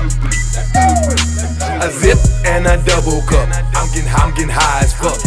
[1.77, 3.47] A zip and a double cup.
[3.75, 5.19] I'm getting, I'm getting high as fuck.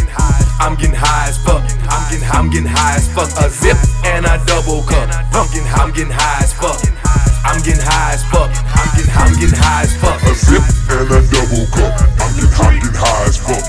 [0.61, 1.65] I'm getting high as fuck.
[1.89, 3.31] I'm getting, I'm getting high as fuck.
[3.41, 5.09] A zip and a double cup.
[5.33, 6.77] I'm getting, I'm getting high as fuck.
[7.45, 8.53] I'm getting high as fuck.
[8.53, 10.21] I'm getting, I'm getting high as fuck.
[10.29, 11.93] A zip and a double cup.
[12.21, 13.65] I'm getting, I'm getting high as fuck.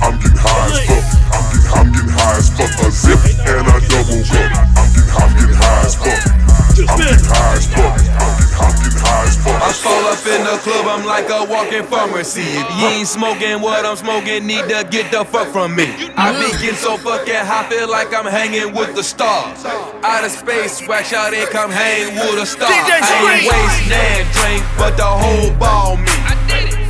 [0.00, 1.04] I'm getting high as fuck.
[1.34, 2.72] I'm getting, I'm getting high as fuck.
[2.78, 3.20] A zip
[3.50, 4.48] and a double cup.
[4.78, 6.59] I'm getting, I'm getting high as fuck.
[6.70, 7.82] I'm getting high as fuck.
[7.82, 9.58] I'm getting, I'm getting high as fuck.
[9.58, 12.46] I fall up in the club, I'm like a walking pharmacy.
[12.46, 15.90] If you ain't smoking what I'm smoking, need to get the fuck from me.
[16.16, 19.64] I be getting so fucking high, feel like I'm hanging with the stars.
[19.66, 22.70] Out of space, wax out and come hang with a star.
[22.70, 26.10] I ain't waste nan drink, but the whole ball me.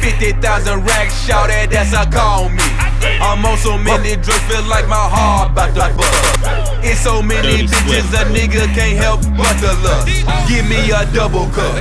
[0.00, 2.89] 50,000 racks, shout at that's a call me.
[3.02, 6.84] I'm on so many drugs, feel like my heart about to bust.
[6.84, 10.08] It's so many bitches, a nigga can't help but to lust.
[10.48, 11.76] Give me a double cup,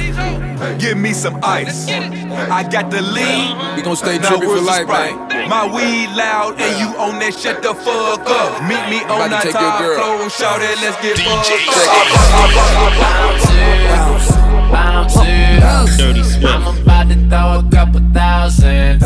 [0.80, 1.88] give me some ice.
[1.90, 5.16] I got the lead, We gon' stay now for life, Sprite?
[5.30, 5.50] man.
[5.50, 8.62] My weed loud and you on that shut the fuck up.
[8.64, 9.97] Meet me on about that to take your top girl.
[9.97, 11.50] floor, shout it, let's get fucked
[14.72, 16.45] Bounce it, Dirty Swift.
[16.45, 19.00] I'm about to throw a couple thousand.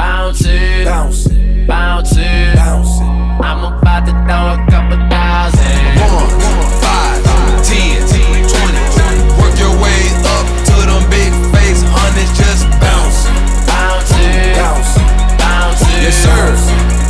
[0.00, 2.56] Bounce it, bounce it, bounce it.
[2.56, 6.00] I'm about to throw a couple thousand.
[6.00, 6.24] One,
[6.80, 7.20] five,
[7.68, 8.80] ten, twenty.
[9.36, 13.28] Work your way up to them big face hundreds, just bounce.
[13.68, 16.00] Bounce it, bounce it.
[16.00, 16.48] Yes, sir.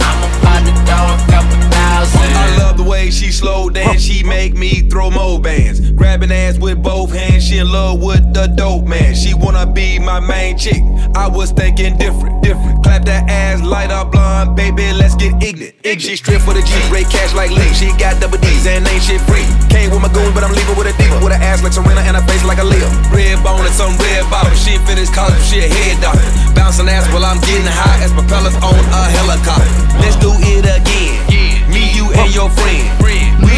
[0.02, 2.34] I'm about to throw a couple thousand.
[2.34, 5.92] I love the way she slow dance, she make me throw more bands.
[5.92, 9.14] Grabbing ass with both hands, she in love with the dope man.
[9.14, 10.82] She wanna be my main chick.
[11.14, 12.79] I was thinking different, different.
[12.90, 15.78] Clap that ass, light up blonde, baby, let's get ignorant.
[16.02, 17.70] She strip for the G, rate cash like Lee.
[17.70, 19.46] She got double D's and ain't shit free.
[19.70, 21.22] Came with my goon, but I'm leaving with a diva.
[21.22, 22.90] With an ass like Serena and a face like a Leo.
[23.14, 24.50] Red bone and some red bottom.
[24.58, 26.18] She finished college, she a head doctor.
[26.58, 29.70] Bouncing ass while I'm getting high as propellers on a helicopter.
[30.02, 31.70] Let's do it again.
[31.70, 32.90] Me, you, and your friend.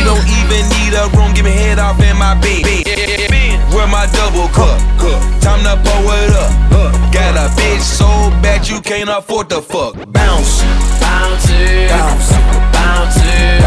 [0.04, 2.66] Don't even need a room, give me head off in my bed.
[3.72, 4.78] Where my double cup?
[5.40, 6.52] Time to pour it up.
[7.12, 8.06] Got a bitch so
[8.42, 9.94] bad you can't afford to fuck.
[10.12, 10.62] Bounce.
[11.00, 12.30] Bounce it, bounce,
[12.72, 13.64] bounce it.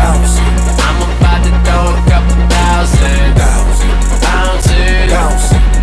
[0.82, 3.38] I'm about to throw a couple thousand.
[3.38, 5.75] Bounce it, bounce, bounce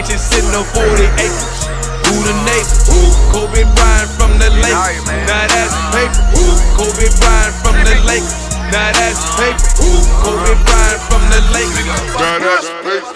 [0.00, 1.68] My mansion sitting on 40 acres.
[2.08, 2.88] Who the neighbors?
[3.36, 5.04] Kobe Bryant from the Lakers.
[5.28, 6.24] Now that's paper.
[6.72, 8.32] Kobe Bryant from the Lakers.
[8.72, 9.60] Now that's paper.
[10.24, 11.84] Kobe Bryant from the Lakers.
[12.16, 13.12] Now that's paper.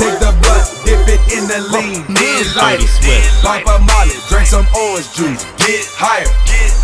[0.00, 3.44] Take the blunt, dip it in the lean, then light it.
[3.44, 6.24] Pop a molly, drink some orange juice, get higher.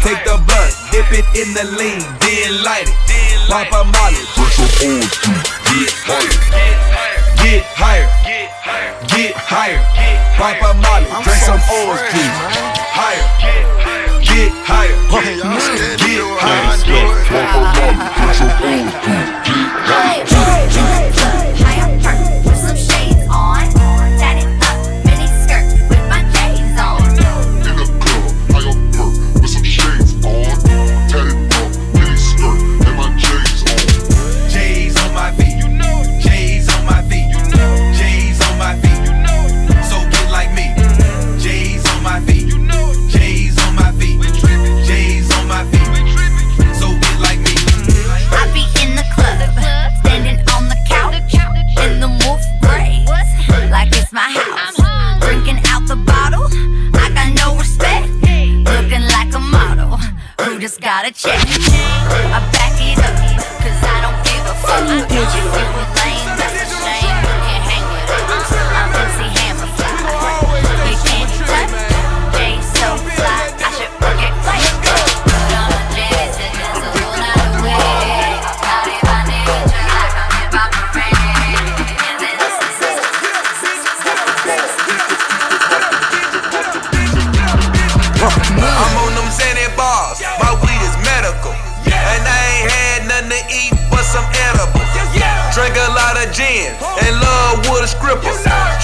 [0.04, 3.48] Take the blunt, dip it in the lean, then light it.
[3.48, 5.48] Pop a molly, Drink some orange juice.
[5.72, 6.77] Get higher.
[10.38, 12.30] Pop a molly, drink some orange juice,
[12.94, 13.26] higher,
[14.22, 15.88] get higher, get higher.
[15.98, 17.26] Dirty Swift.
[17.28, 17.98] Pop a molly.
[18.14, 19.26] Drink some orange juice.
[19.44, 20.37] Get higher.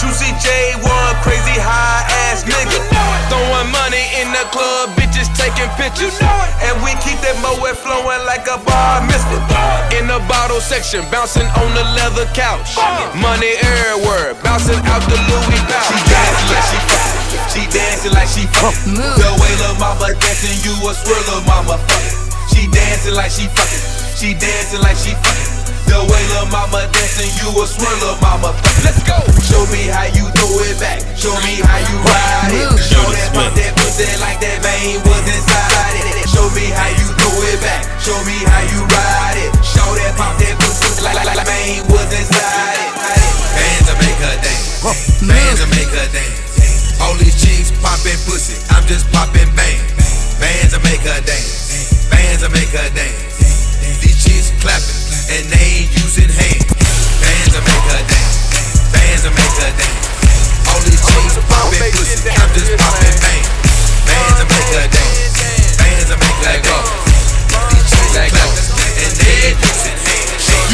[0.04, 2.76] Juicy J, one crazy high ass nigga.
[3.32, 6.12] Throwing money in the club, bitches taking pictures.
[6.60, 9.40] And we keep that Moet flowing like a bar mitzvah.
[9.96, 12.76] In the bottle section, bouncing on the leather couch.
[13.16, 15.88] Money everywhere, bouncing out the Louis pouch.
[15.88, 16.78] She dancing like she.
[17.48, 19.00] She dancing like she fucking.
[19.00, 22.12] The way lil' mama dancing, you a swirl, mama fucking.
[22.52, 23.82] She dancing like she fucking.
[24.20, 25.53] She dancing like she fucking.
[25.94, 28.50] The way lil' mama dancing, you a swirl, mama.
[28.82, 29.14] Let's go.
[29.46, 30.98] Show me how you throw it back.
[31.14, 32.66] Show me how you ride it.
[32.82, 36.26] Show that pump that pussy like that vein was inside it.
[36.26, 37.86] Show me how you throw it back.
[38.02, 39.54] Show me how you ride it.
[39.62, 42.90] Show that pump that pussy like like like vein was inside it.
[43.54, 44.82] Bands to make her dance.
[45.22, 46.98] Bands to make her dance.
[47.06, 48.58] All these chicks popping pussy.
[48.74, 49.78] I'm just popping bang.
[50.42, 52.10] Bands to make her dance.
[52.10, 54.02] Bands to make her dance.
[54.02, 56.68] These chicks clapping and they ain't using hands.
[57.20, 58.36] Bands to make her dance.
[58.92, 60.04] Bands to make her dance.
[60.68, 62.28] All these chicks popping pussy.
[62.28, 63.44] I'm just popping bang.
[64.04, 65.76] Bands to make her dance.
[65.80, 66.90] Bands to make her dance.
[67.72, 68.68] These chicks clapping
[69.00, 70.03] and they ain't using.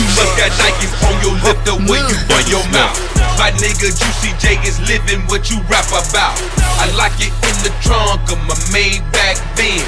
[0.01, 2.97] You must got Nikes on your lip the way you run your mouth.
[3.37, 6.41] My nigga Juicy J is living what you rap about.
[6.81, 9.85] I like it in the trunk of my Maybach Benz.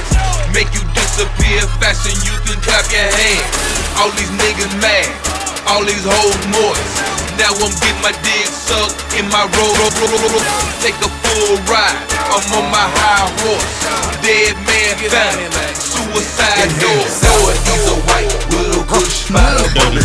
[0.52, 3.56] Make you disappear faster than you can clap your hands.
[3.96, 5.08] All these niggas mad,
[5.68, 7.02] all these hoes moist.
[7.40, 9.74] Now I'm getting my dick sucked in my road.
[10.84, 11.96] Take a full ride,
[12.28, 13.72] I'm on my high horse.
[14.20, 15.40] Dead man found,
[15.74, 17.02] suicide door.
[17.08, 19.96] Sour diesel white, little kush by the boat.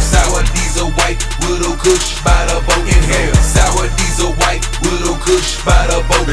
[0.00, 2.82] Sour diesel white, little kush by the boat.
[2.88, 3.36] Inhale.
[3.44, 6.32] Sour diesel white, little kush by the boat.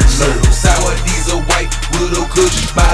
[0.49, 1.69] Sour diesel white,
[1.99, 2.86] little kush by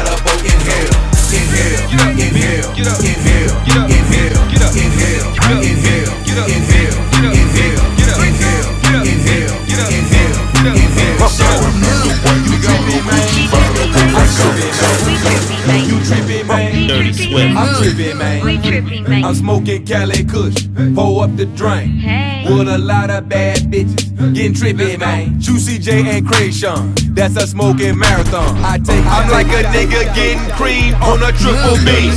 [17.84, 17.96] Swift.
[17.96, 18.46] I'm trippin', man.
[18.46, 19.24] We tripping, man.
[19.24, 20.56] I'm smoking Cali Kush,
[20.96, 22.00] pour up the drink.
[22.00, 22.46] Hey.
[22.48, 25.40] With a lot of bad bitches, getting trippy, man.
[25.40, 28.58] Juicy J and Kreayshawn, that's a smoking marathon.
[28.64, 32.12] I take, I'm like a nigga getting cream on a triple B.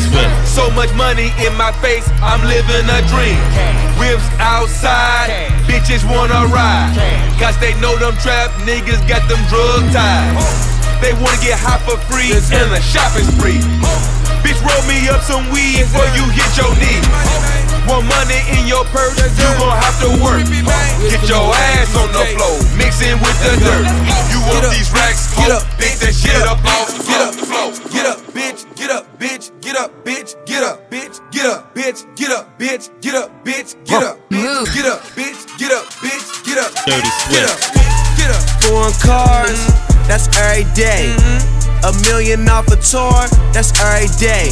[0.47, 3.39] So much money in my face, I'm living a dream.
[3.99, 5.31] Whips outside,
[5.67, 6.95] bitches wanna ride.
[7.39, 10.77] Cause they know them trap niggas got them drug ties.
[11.01, 14.16] They wanna get high for free and a shopping spree.
[14.47, 17.03] Bitch, roll me up some weed before you hit your knee.
[17.91, 20.47] Want money in your purse, you gon' have to work.
[21.11, 23.91] Get your ass on the floor, mixing with the dirt.
[24.31, 27.75] You want these racks, get up, pick that shit up off the floor.
[27.91, 32.07] Get up, bitch, get up, bitch, get up, bitch, get up, bitch, get up, bitch,
[32.15, 36.45] get up, bitch, get up, bitch, get up, bitch, get up, bitch, get up, bitch,
[36.47, 37.51] get up, Dirty get Swift.
[37.51, 38.43] up, get up.
[38.63, 39.59] Foreign cars,
[40.07, 41.56] that's every day.
[41.87, 44.51] A million off a tour, that's every day.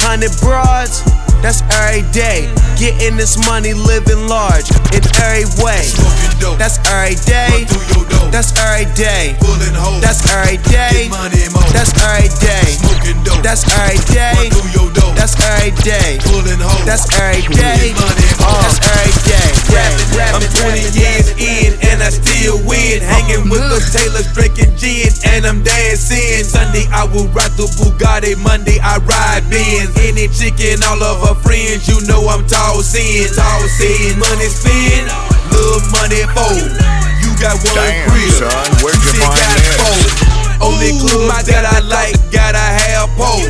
[0.00, 1.04] Hundred broads,
[1.42, 2.52] that's every day.
[2.76, 5.84] Getting this money, living large in every way.
[5.84, 7.48] Smoking dope, That's every day.
[7.52, 8.28] run through your dough.
[8.32, 9.36] That's every day.
[9.40, 11.08] Pulling hoes, That's every day.
[11.12, 11.64] Money more.
[11.76, 12.64] That's every day.
[12.80, 14.48] Smoking dope, That's every run day.
[14.48, 15.12] through your dough.
[15.12, 16.16] That's every day.
[16.24, 17.92] Pulling hoes, That's every day.
[17.92, 18.60] Money more.
[18.64, 19.48] That's every day.
[19.70, 23.04] Rapping, I'm rapping, 20 years in and I still win.
[23.04, 26.42] Hanging with the Taylors, drinking gin, and I'm dancing.
[26.48, 28.34] Sunday I will ride the Bugatti.
[28.40, 29.94] Monday I ride Benz.
[30.02, 34.18] Any chicken, all of her friends, you know I'm tossing, tossing.
[34.18, 35.06] Money spin,
[35.54, 36.74] little money fold.
[37.22, 40.66] You got one Damn, crib, son, where'd you shit find four.
[40.66, 43.46] Only clubs that I like, gotta have pole.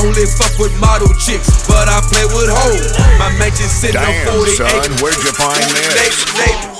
[0.00, 2.96] Only fuck with model chicks, but I play with hoes.
[3.20, 4.96] My mansion sitting on Damn, 40 son, acres.
[5.04, 6.16] where'd you find this?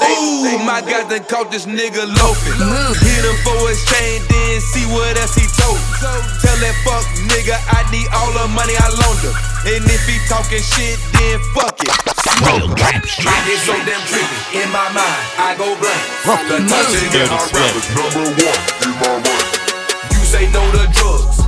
[0.00, 2.57] Ooh, my God done caught this nigga loafing.
[2.57, 5.78] Hit him for his chain, then see what else he told.
[6.40, 9.35] Tell that fuck nigga I need all the money I loaned him.
[9.69, 11.92] And if he talking shit, then fuck it.
[12.42, 12.75] Smoke.
[12.81, 12.99] I
[13.47, 14.62] get so damn trippy.
[14.62, 16.02] In my mind, I go blank.
[16.49, 17.71] The touching Dirty are right.
[17.76, 17.92] Swift.
[17.95, 19.47] Number one in my mind.
[20.11, 21.41] You say no to drugs.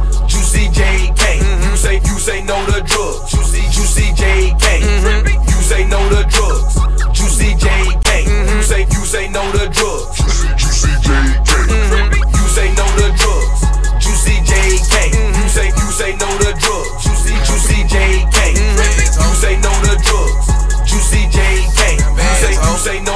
[0.55, 1.19] Juicy JK.
[1.19, 1.71] Mm-hmm.
[1.71, 3.31] You say you say no to drugs.
[3.33, 4.87] Juicy Juicy JK.
[4.87, 5.51] Mm-hmm.
[5.51, 6.79] You say no to drugs.
[7.11, 8.07] Juicy JK.
[8.23, 8.55] Mm-hmm.
[8.55, 10.15] You say you say no to drugs.
[10.55, 11.51] Juicy see JK.
[11.67, 12.39] Mm-hmm.
[12.39, 13.61] You say no to drugs.
[13.99, 14.95] Juicy JK.
[15.11, 15.43] Mm-hmm.
[15.43, 17.03] You say you say no to drugs.
[17.03, 18.39] Juicy Juicy JK.
[18.55, 19.27] Mm-hmm.
[19.27, 20.47] You say no to drugs.
[20.87, 21.99] You see JK.
[21.99, 23.14] You say you say no.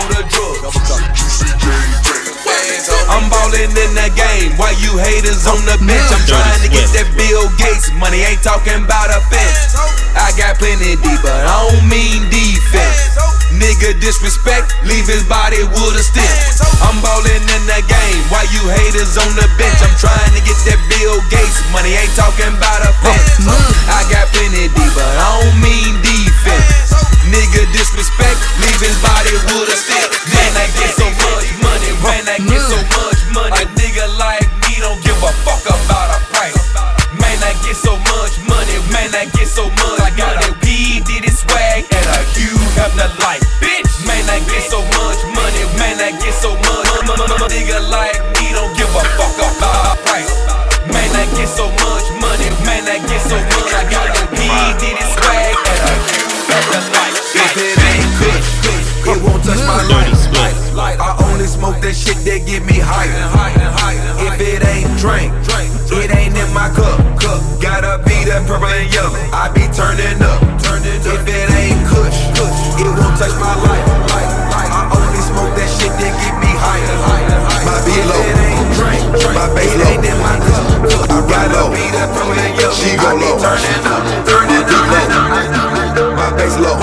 [3.48, 4.52] Ballin' in the game.
[4.60, 6.08] Why you haters on the bench?
[6.12, 8.20] I'm trying to get that Bill Gates money.
[8.20, 9.72] Ain't talking about a fence.
[10.12, 13.16] I got plenty deep, but I don't mean defense.
[13.56, 16.28] Nigga disrespect, leave his body with a stick.
[16.84, 19.80] I'm ballin' in the game, why you haters on the bench?
[19.80, 23.48] I'm trying to get that Bill Gates money, ain't talking about a fence.
[23.88, 26.92] I got plenty D, but I don't mean defense.
[27.32, 30.06] Nigga disrespect, leave his body with a stick.
[30.28, 33.62] Man, I get so much money, man, I get so much money.
[33.62, 36.58] A nigga like me don't give a fuck about a price.
[37.22, 40.00] Man, I get so much money, man, I get so much.
[40.02, 43.42] I got a P, Diddy swag, and a huge have the life.
[43.62, 44.97] Bitch, man, I get so much
[82.78, 82.86] purple and yellow.
[82.86, 83.38] She go low.
[83.38, 86.16] turning up, turning up.
[86.16, 86.78] My bass low.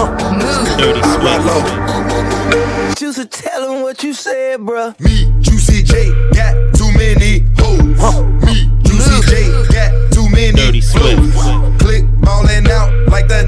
[0.77, 2.95] Dirty I ride low.
[2.95, 4.97] Juicy, tell him what you said, bruh.
[4.99, 8.43] Me, Juicy J, got too many hoes.
[8.43, 11.33] Me, Juicy J, got too many Dirty flows.
[11.81, 13.44] Click ballin' out like the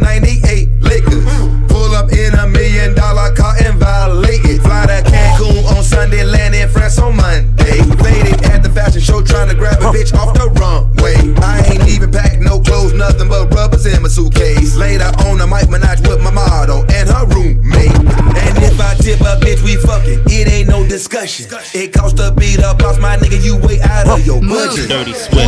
[21.36, 21.81] discussion.
[21.81, 23.43] It costs to beat up boss, my nigga.
[23.43, 24.89] You way out of your budget.
[24.89, 25.47] Dirty Who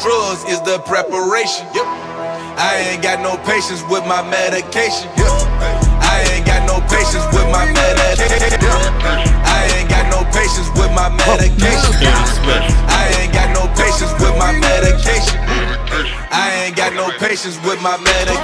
[0.00, 1.68] drugs is the preparation.
[2.56, 5.08] I ain't got no patience with my medication.
[6.00, 8.60] I ain't got no patience with my medication.
[9.44, 11.92] I ain't got no patience with my medication.
[12.88, 15.38] I ain't got no patience with my medication.
[16.32, 18.39] I ain't got no patience with my medication.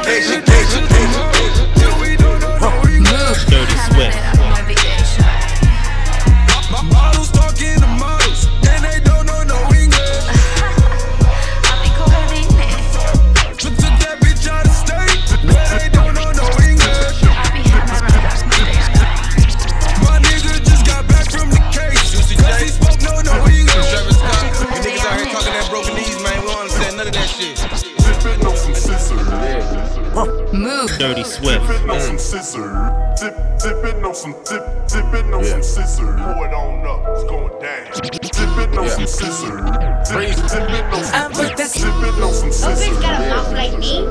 [30.99, 31.67] Dirty Swift.
[31.69, 32.21] Dipping on some mm.
[32.21, 32.73] scissors.
[33.21, 36.17] Dip, dipping on some dip, dipping on some scissors.
[36.17, 37.85] Pour it on up, it's going down.
[38.01, 39.61] Dipping on some scissors.
[40.09, 43.01] Dip, dipping on some dip, dipping on some Some bitch scissors.
[43.03, 44.09] got a mouth like me.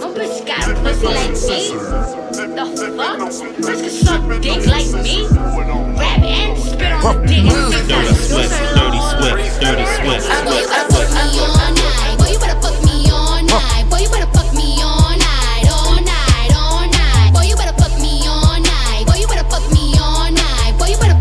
[0.00, 1.70] Some bitch got a pussy like me.
[2.50, 3.18] The fuck?
[3.62, 5.26] Bitch can suck dick like me.
[5.94, 7.86] Rap and spit on the dick.
[7.86, 8.50] Dirty Swift.
[8.74, 9.60] Dirty Swift.
[9.60, 11.53] Dirty Swift.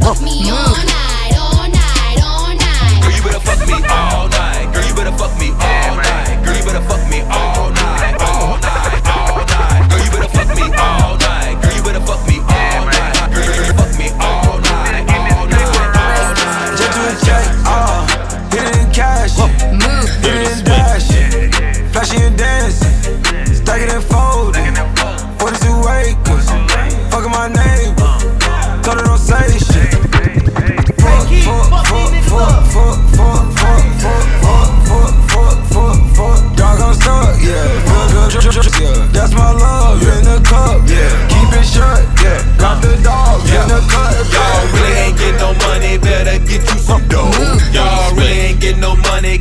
[0.04, 0.33] Night.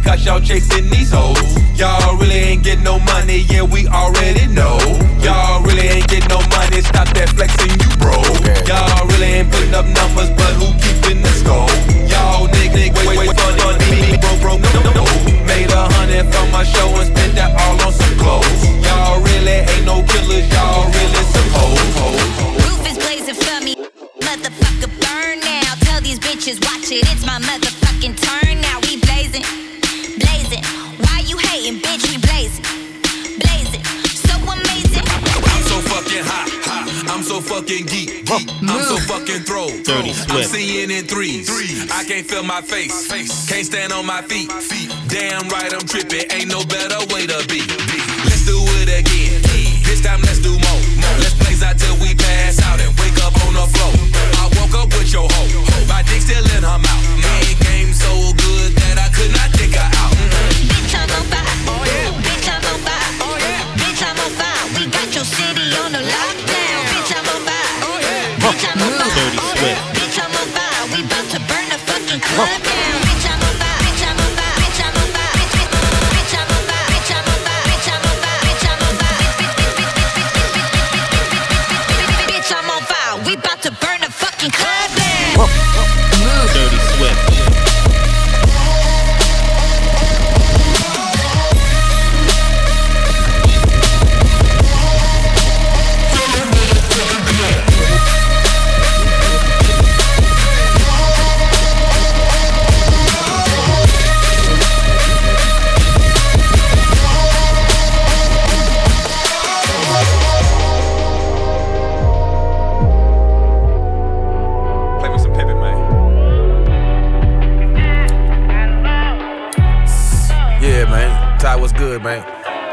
[0.02, 1.38] Cause y'all chasing these hoes.
[1.78, 4.78] Y'all really ain't getting no money, yeah, we already know.
[5.22, 8.18] Y'all really ain't getting no money, stop that flexing, you bro.
[8.66, 11.70] Y'all really ain't putting up numbers, but who keeping the score?
[12.10, 14.21] Y'all nigga, wait, wait, wait, funny, me, bro, bro, no,
[42.12, 43.08] can't feel my face.
[43.48, 44.50] Can't stand on my feet.
[45.08, 46.30] Damn right I'm tripping.
[46.30, 47.91] Ain't no better way to be.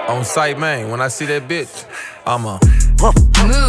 [0.10, 0.89] On sight, man.
[0.89, 1.86] When I see that bitch,
[2.26, 2.60] I'm a.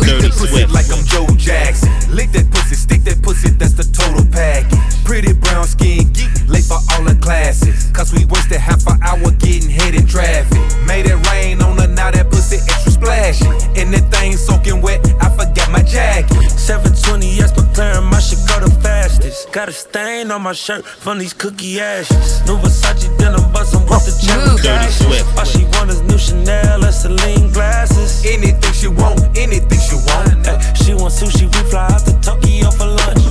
[0.03, 1.93] Dirty pussy like I'm Joe Jackson.
[2.17, 5.05] Lick that pussy, stick that pussy, that's the total package.
[5.05, 7.91] Pretty brown skin, geek, late for all the classes.
[7.93, 10.61] Cause we wasted half an hour getting hit in traffic.
[10.87, 13.47] Made it rain on her, now that pussy extra splashy.
[13.81, 16.51] And that thing soaking wet, I forgot my jacket.
[16.51, 17.71] 720 yes, but
[18.03, 19.51] my shit go the fastest.
[19.53, 22.45] Got a stain on my shirt from these cookie ashes.
[22.47, 25.39] New Versace denim bustin' with the cherry Dirty Swift.
[25.39, 28.25] All she want is new Chanel and Celine glasses.
[28.27, 30.47] Anything she want, anything she want.
[30.47, 33.25] Ay, she want sushi, we fly out to Tokyo for lunch.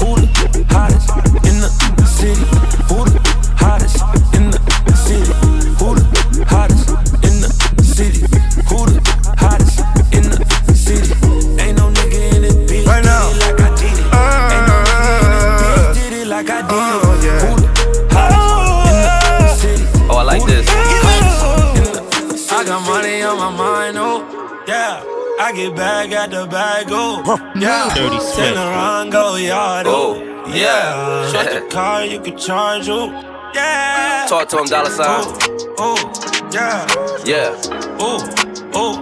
[0.00, 1.08] Who the hottest
[1.46, 2.44] in the city?
[2.88, 3.20] Who the
[3.56, 4.02] hottest
[4.34, 5.41] in the city?
[25.68, 27.22] Get back at the bag, oh
[27.56, 27.92] yeah.
[27.94, 28.36] Dirty Swift.
[28.36, 30.54] Turn around, go yard, oh Oh, yeah.
[30.54, 31.30] yeah.
[31.32, 33.10] Shut the car, you can charge, oh
[33.54, 34.26] yeah.
[34.28, 35.06] Talk to him, dollar sign.
[35.78, 36.86] Oh, oh yeah.
[37.24, 37.56] Yeah,
[38.00, 38.18] Oh,
[38.74, 38.94] oh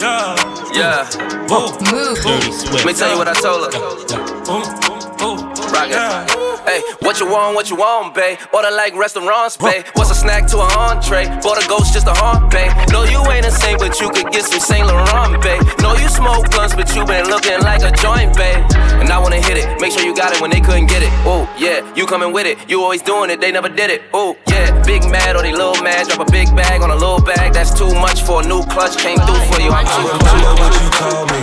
[0.00, 0.36] yeah.
[0.74, 1.08] yeah.
[1.50, 1.76] Oh.
[1.80, 2.74] oh, Dirty Swift.
[2.74, 3.80] Let me tell you what I told her.
[3.80, 5.90] oh, oh, oh Rock it.
[5.92, 6.26] yeah.
[6.64, 8.38] Hey, what you want, what you want, babe?
[8.52, 9.84] Order like restaurants, babe.
[9.94, 11.28] What's a snack to an entree?
[11.44, 12.72] Bought a ghost just a haunt, babe.
[12.88, 15.60] No, you ain't saint, but you could get some Saint Laurent, babe.
[15.80, 18.64] No, you smoke blunts, but you been looking like a joint, babe.
[18.96, 21.10] And I wanna hit it, make sure you got it when they couldn't get it.
[21.28, 22.56] Oh, yeah, you coming with it.
[22.68, 24.00] You always doing it, they never did it.
[24.14, 26.08] Oh, yeah, big mad or they little mad.
[26.08, 28.96] Drop a big bag on a little bag, that's too much for a new clutch.
[28.96, 30.62] Came through for you, I'm too, Remember too.
[30.64, 31.42] what you told me.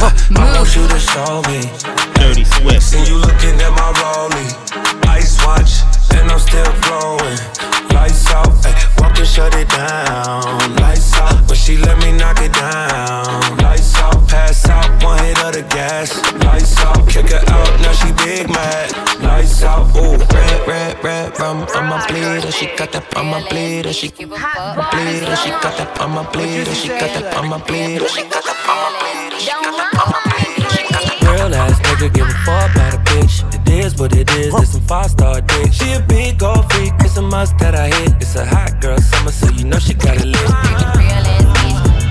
[0.00, 1.91] Uh, I want you to show me.
[22.86, 23.92] Got that on my bleeder.
[23.92, 25.36] She bleeder.
[25.36, 26.74] She got that on my bleeder.
[26.74, 28.08] She got that on my bleeder.
[28.08, 29.38] She got that on my bleeder.
[29.38, 30.68] She got that on my bleeder.
[30.74, 31.32] She got that.
[31.32, 33.36] Real ass nigga give a fuck about a bitch.
[33.54, 35.72] It is what it is, it's some five star dick.
[35.72, 38.14] She a big gold freak, it's a must that I hit.
[38.20, 40.48] It's a hot girl summer, so you know she got it lit.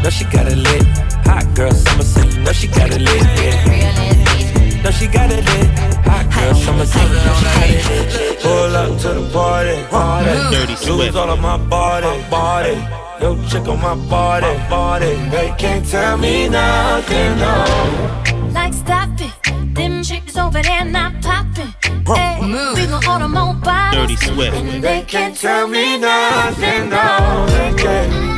[0.04, 0.84] Know she got it lit.
[1.28, 3.22] Hot girl summer, so you know she got it lit.
[3.44, 4.51] Yeah.
[4.84, 5.70] Know she got it lit.
[6.10, 8.40] Hot girl summer, so you know she got it lit.
[8.42, 10.56] Pull up to the party, party.
[10.56, 11.16] Dirty Jewels Swift.
[11.18, 12.76] all on my body, body.
[13.22, 15.14] Yo, chick on my body, body.
[15.30, 18.52] They can't tell me nothing, no.
[18.54, 21.74] Like stop it, them chicks over there not popping.
[22.08, 24.08] Hey, we gon' order more bottles.
[24.08, 24.56] Dirty Swift.
[24.58, 27.46] And they can't tell me nothing, no.
[27.50, 28.31] Like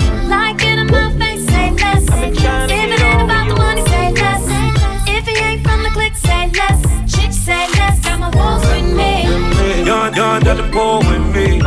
[10.15, 11.58] Young, got the pool with me.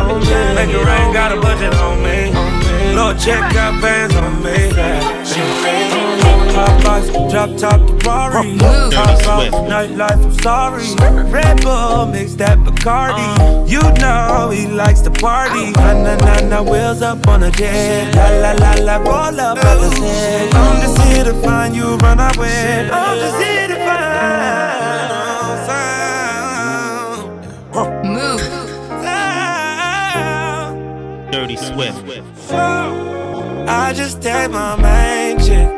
[0.54, 2.30] Make it rain, got a budget on me.
[2.94, 4.70] Lord, check out bands on me.
[6.54, 8.56] Top box, drop top the Rari.
[8.90, 10.84] Top off, nightlife, I'm sorry.
[11.30, 13.68] Red Bull, mix that Bacardi.
[13.68, 15.72] You know he likes to party.
[15.72, 18.14] Na na na na, wheels up on a jet.
[18.14, 20.54] La la la la, roll up at the set.
[20.54, 22.88] I'm just here to find you, run away.
[22.92, 24.75] I'm just here to find.
[31.92, 32.52] Swift.
[33.68, 35.68] I just take my main chick.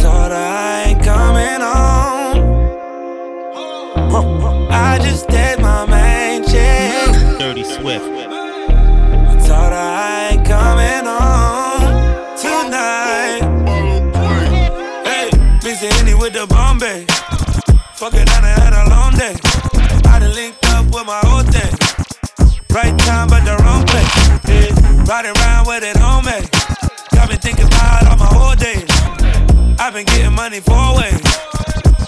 [0.00, 2.40] Told her I ain't coming home.
[4.70, 7.38] I just take my main chick.
[7.38, 8.04] Dirty Swift.
[9.46, 11.82] Told her I ain't coming home
[12.36, 13.42] tonight.
[15.04, 15.30] Hey,
[15.62, 17.06] it Henny with the Bombay.
[17.94, 18.28] Fuck it,
[25.10, 26.38] Riding around with it on me.
[27.10, 28.86] Got me thinking about all my whole days.
[29.80, 31.20] I've been getting money four ways.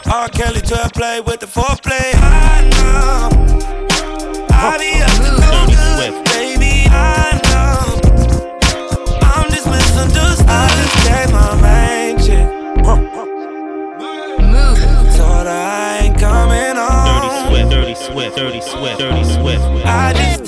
[0.07, 0.29] R.
[0.29, 2.15] Kelly to play with the foreplay.
[2.15, 3.29] I know.
[4.53, 6.87] I be up to no good, baby.
[6.91, 7.99] I know.
[9.21, 10.47] I'm just misunderstood.
[10.47, 11.53] I just gave my.
[14.39, 14.79] Move.
[15.17, 17.69] Told her I ain't coming home.
[17.69, 18.37] Dirty Swift.
[18.37, 18.61] Dirty Swift.
[18.61, 18.99] Dirty Swift.
[19.01, 19.87] Dirty Swift.
[19.87, 20.42] I just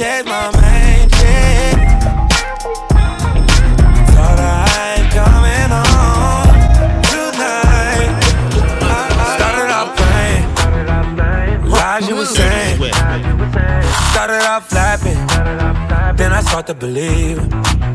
[16.54, 17.38] start to believe.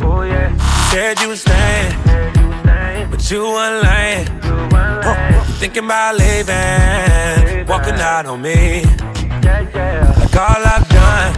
[0.04, 0.20] Oh,
[0.92, 1.94] Said you was staying,
[3.10, 4.28] but you weren't lying.
[5.48, 8.84] You thinking about leaving, walking out on me.
[10.20, 11.32] Like all I've done,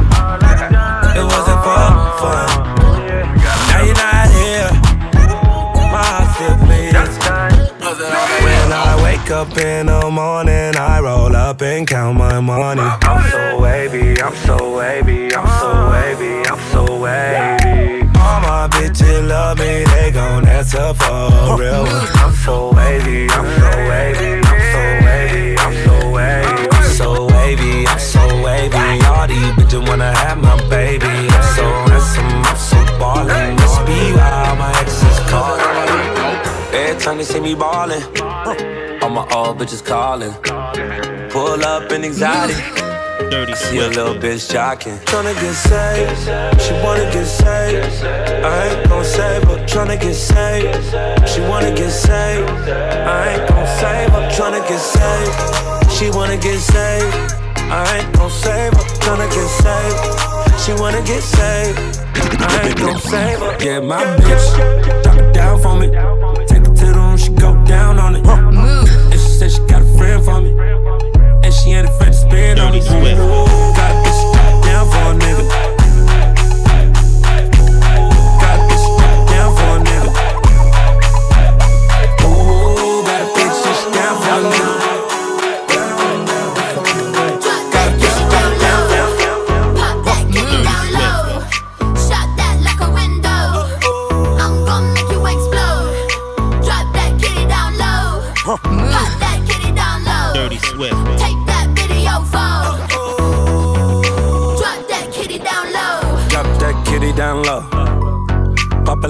[1.19, 2.47] it wasn't for oh, fun.
[3.69, 4.71] Now you're not here,
[5.93, 7.13] my heart still bleeds.
[8.45, 12.81] When I wake up in the morning, I roll up and count my money.
[12.81, 15.91] I'm so wavy, I'm so wavy, I'm so uh-huh.
[15.91, 16.40] wavy, I'm so
[17.01, 18.01] wavy.
[18.23, 21.85] All my bitches love me, they gon' answer for real.
[22.21, 26.69] I'm so wavy, I'm so wavy, I'm so wavy, I'm so wavy.
[26.77, 28.77] I'm so wavy, I'm so wavy.
[29.09, 31.05] All these bitches wanna have my baby.
[31.05, 33.55] I'm so handsome, I'm so ballin'.
[33.55, 35.61] Must be why all my exes callin'.
[36.73, 38.03] Every time they see me ballin',
[39.01, 40.33] all my old bitches callin'.
[41.31, 42.90] Pull up in anxiety.
[43.29, 44.97] Dirty See a little bitch jocking.
[45.05, 48.03] Tryna get saved, she wanna get saved.
[48.05, 49.57] I ain't gon' save her.
[49.65, 52.49] Tryna get saved, she wanna get saved.
[52.49, 54.29] I ain't gon' save her.
[54.31, 57.33] Tryna get saved, she wanna get saved.
[57.69, 58.83] I ain't gon' save her.
[59.03, 61.79] Tryna get saved, she wanna get saved.
[62.41, 63.57] I ain't gon' save her.
[63.63, 65.87] Yeah, my bitch, drop it down for me.
[66.47, 68.23] Take it to the room, she go down on it.
[68.25, 68.89] Move.
[69.11, 70.80] And she said she got a friend for me.
[72.33, 73.17] And she ain't afraid to spin on Swift.
[73.75, 75.70] Got drop down for a nigga.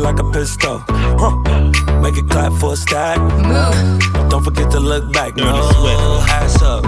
[0.02, 0.80] Like a pistol.
[2.02, 3.20] Make it clap for a stack.
[3.20, 4.30] Move.
[4.30, 5.36] Don't forget to look back.
[5.36, 6.84] Dirty No, ass up,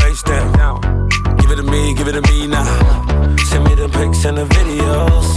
[0.00, 1.08] face down.
[1.38, 2.64] Give it to me, give it to me now.
[3.48, 5.28] Send me the pics and the videos.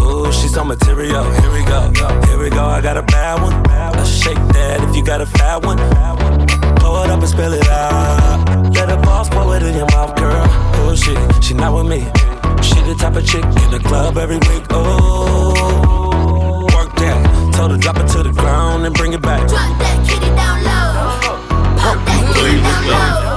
[0.00, 1.24] Ooh, she's on material.
[1.40, 1.90] Here we go,
[2.26, 2.64] here we go.
[2.64, 3.62] I got a bad one.
[3.96, 5.78] Let's shake that if you got a fat one.
[6.76, 8.72] Blow it up and spill it out.
[8.74, 10.44] Let the boss pour it in your mouth, girl.
[10.78, 12.00] Oh shit, she not with me.
[12.62, 14.64] She the type of chick in the club every week.
[14.70, 15.12] Oh,
[15.54, 15.91] work that.
[17.62, 19.46] Told her drop it to the ground and bring it back.
[19.46, 21.78] Drop that kitty down low.
[21.78, 23.31] Pop that kitty down low.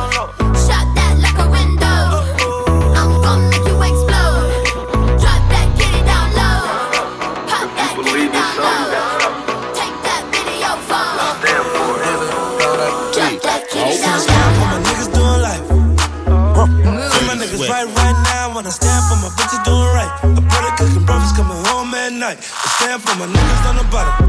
[23.20, 24.28] My niggas on the bottom.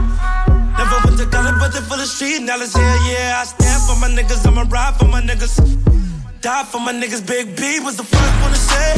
[0.79, 2.75] Never went to college, but they full of street knowledge.
[2.75, 3.41] Yeah, yeah.
[3.41, 4.47] I stand for my niggas.
[4.47, 5.59] I'ma ride for my niggas.
[6.41, 7.27] Die for my niggas.
[7.27, 8.89] Big B was the first one to say,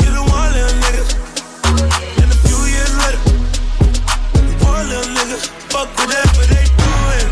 [0.00, 1.04] You the one little nigga.
[2.20, 3.20] And a few years later,
[4.64, 5.36] one little nigga.
[5.72, 7.28] Fuck whatever they doing.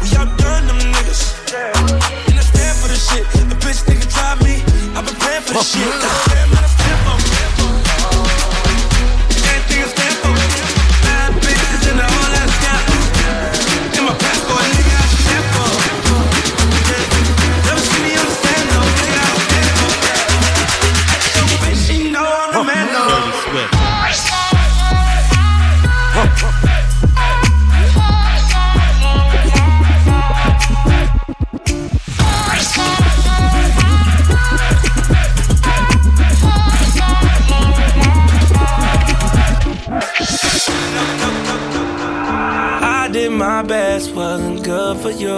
[0.00, 1.20] We outdone them niggas.
[1.52, 2.28] Yeah.
[2.28, 3.24] And I stand for the shit.
[3.52, 4.62] A bitch nigga try me.
[4.96, 5.84] I prepare for the shit.
[5.84, 7.33] Man, I stand for me.
[43.14, 45.30] Did my best, wasn't good for you.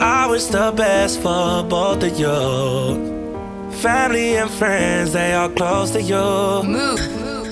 [0.00, 3.70] I wish the best for both of you.
[3.82, 6.24] Family and friends, they are close to you.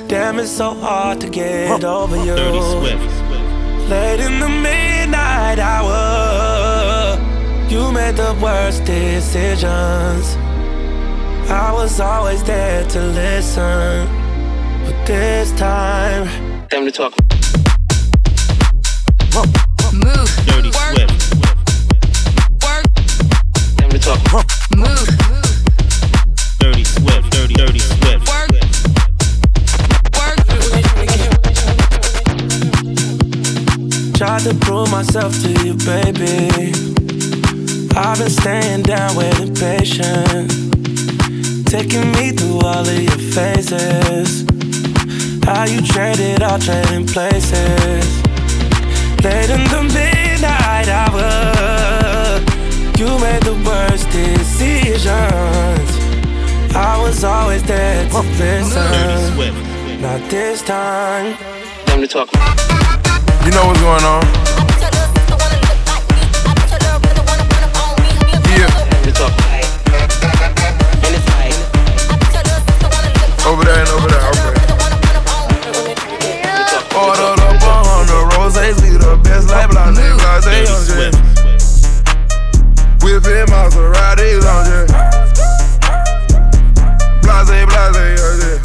[0.08, 2.34] Damn, it's so hard to get over you.
[3.90, 7.18] Late in the midnight hour,
[7.68, 10.36] you made the worst decisions.
[11.50, 14.08] I was always there to listen,
[14.84, 16.26] but this time,
[16.70, 17.29] time to talk.
[19.32, 19.46] Move.
[20.44, 20.96] Dirty Work.
[20.96, 21.34] Swift.
[22.64, 22.84] Work.
[23.76, 24.18] Time to talk.
[24.76, 25.06] Move.
[26.58, 27.30] Dirty Swift.
[27.30, 28.26] Dirty, dirty Swift.
[28.28, 28.50] Work.
[30.18, 30.38] Work.
[34.16, 36.72] Tried to prove myself to you, baby.
[37.96, 40.50] I've been staying down with impatient.
[41.68, 44.44] Taking me through all of your phases.
[45.44, 48.19] How you traded all trading places.
[49.22, 52.40] Late in the midnight hour,
[52.96, 55.10] you made the worst decisions.
[56.74, 60.00] I was always there to listen.
[60.00, 61.36] Not this time.
[61.84, 62.32] Time to talk.
[63.44, 64.24] You know what's going on?
[68.56, 68.70] Yeah.
[73.46, 74.19] Over there and over there,
[80.66, 80.84] Dirty.
[80.84, 81.16] Swift.
[83.02, 84.88] Whipping Maseratis on jet.
[87.22, 88.60] Blase, blase, jet.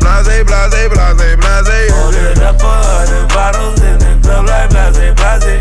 [0.00, 2.40] Blase, blase, blase, blase, jet.
[2.42, 5.55] up a hundred bottles in the club like blase, blase.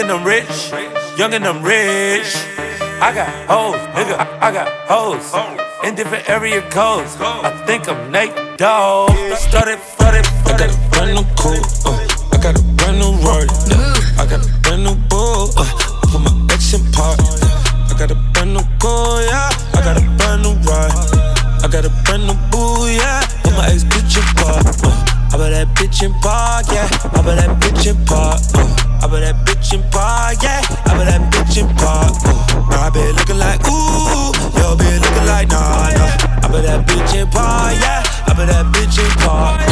[0.00, 0.72] And I'm rich.
[1.18, 2.32] Young and I'm rich.
[3.04, 4.16] I got hoes, nigga.
[4.40, 5.28] I, got hoes
[5.84, 7.16] in different area codes.
[7.20, 9.10] I think I'm Nate Dogg.
[9.36, 11.64] Started, started, I got a brand new coupe.
[11.84, 12.00] Uh,
[12.32, 13.46] I got a brand new Rory.
[13.68, 15.52] Uh, I got a brand new bull.
[15.56, 17.20] Uh, I put my ex in park.
[17.20, 19.50] Uh, I got a brand new car, yeah.
[19.76, 20.96] I got a brand new ride.
[21.60, 23.20] I got a brand new boo, yeah.
[23.44, 24.64] Put my ex bitch in park.
[24.80, 26.88] Uh, I bet that bitch in park, yeah.
[27.12, 28.49] I bet that bitch in park.
[32.90, 36.42] Now be looking like ooh, yo be looking like nah, nah.
[36.42, 38.02] I bet that bitch in park, yeah.
[38.26, 39.62] I bet that bitch in park.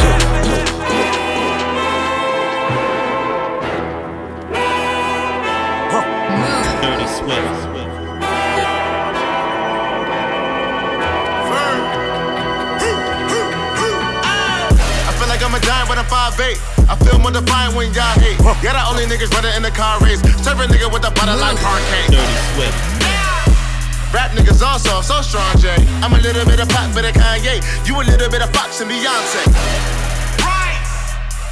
[6.79, 7.67] Dirty Swift.
[15.03, 16.55] I feel like I'm a giant when I'm 5'8.
[16.87, 18.39] I feel more defiant when y'all hate.
[18.63, 20.21] Yeah, the only niggas running in the car race.
[20.41, 22.15] Serve a nigga with a butter like parquet.
[22.15, 22.98] Dirty Swift.
[24.13, 25.77] Rap niggas also so strong, Jay.
[26.01, 27.61] I'm a little bit of pop, bit of Kanye.
[27.85, 29.45] You a little bit of Fox and Beyonce.
[30.41, 30.81] Right!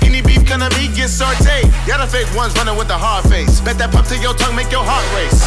[0.02, 1.70] Any beef gonna be get sauteed.
[1.86, 3.62] Yeah, the fake ones running with the hard face.
[3.62, 5.38] Bet that pump to your tongue make your heart race.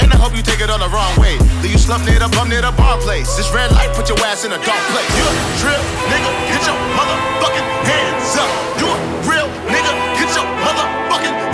[0.00, 1.36] And I hope you take it all the wrong way.
[1.60, 3.36] Leave you slump near the bum near the bar place.
[3.36, 5.12] This red light put your ass in a dark place.
[5.12, 8.48] You a real nigga, get your motherfucking hands up.
[8.80, 8.96] You a
[9.28, 11.45] real nigga, get your motherfucking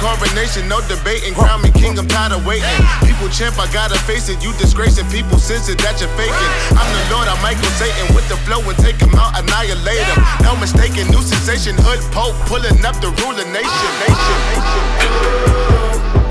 [0.00, 1.34] conversation, no debating.
[1.34, 2.68] Crown me king, I'm tired of waiting.
[3.04, 4.42] People champ, I gotta face it.
[4.42, 6.50] You disgracing people, sense it that you're faking.
[6.78, 10.18] I'm the Lord, I'm Michael Satan with the flow and take him out, annihilate him.
[10.42, 14.84] No mistaken, new sensation, hood pope, pulling up the ruler nation, nation, nation.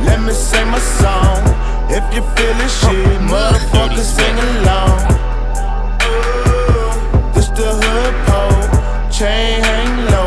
[0.08, 1.42] Let me sing my song.
[1.90, 4.98] If you feel it, shit, motherfucker, sing along.
[7.34, 8.66] This the hood pole,
[9.10, 10.23] chain hang low,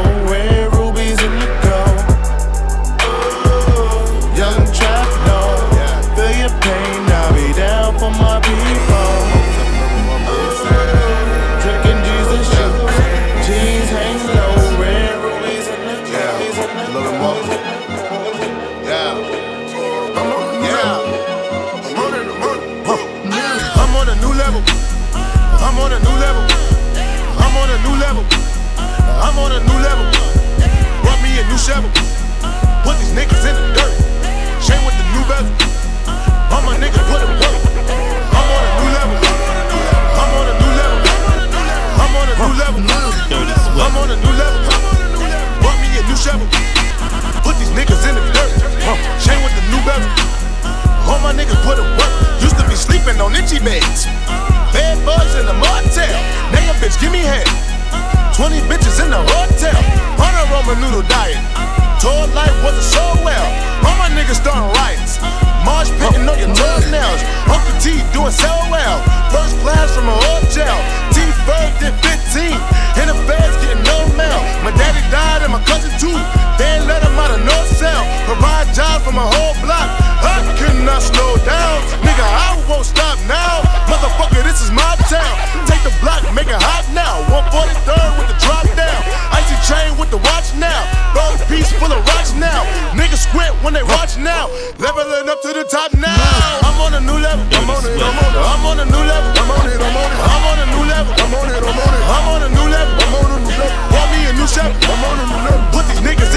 [51.26, 52.12] my niggas put it work.
[52.38, 54.06] Used to be sleeping on itchy beds.
[54.70, 56.14] Bad bugs in the motel.
[56.54, 57.50] Now your bitch give me head.
[58.38, 59.74] 20 bitches in the hotel.
[60.22, 61.42] On a Roman noodle diet.
[61.98, 63.46] Told life wasn't so well.
[63.82, 65.18] All my niggas starting riots.
[65.66, 67.20] Marsh picking on your toenails.
[67.50, 69.02] Uncle T doing so well.
[69.34, 70.78] First class from a hotel.
[71.10, 72.54] T Ferg did 15.
[73.02, 74.38] In the feds getting no mail.
[74.62, 76.14] My daddy died and my cousin too.
[76.54, 78.06] They let him out of no cell.
[78.30, 79.45] Provide jobs for my whole
[80.96, 81.82] cannot slow down.
[82.00, 83.60] Nigga, I won't stop now.
[83.86, 85.34] Motherfucker, this is my town.
[85.68, 87.20] Take the block, make it hot now.
[87.28, 89.00] 143rd with the drop down.
[89.32, 90.80] Icy chain with the watch now.
[91.12, 92.64] Gold piece full of rocks now.
[92.96, 94.48] Niggas squint when they watch now.
[94.80, 96.64] Leveling up to the top now.
[96.64, 97.44] I'm on a new level.
[97.44, 98.00] I'm on it.
[98.00, 98.40] I'm on it.
[98.40, 99.30] I'm on a new level.
[99.36, 99.80] I'm on it.
[99.80, 100.20] I'm on it.
[100.24, 101.12] I'm on a new level.
[101.12, 101.60] I'm on it.
[101.60, 102.02] I'm on it.
[102.06, 102.94] I'm on a new level.
[103.04, 103.92] I'm on a new level.
[103.92, 104.70] Want me a new chef.
[104.88, 105.64] I'm on a new level.
[105.76, 106.35] Put these niggas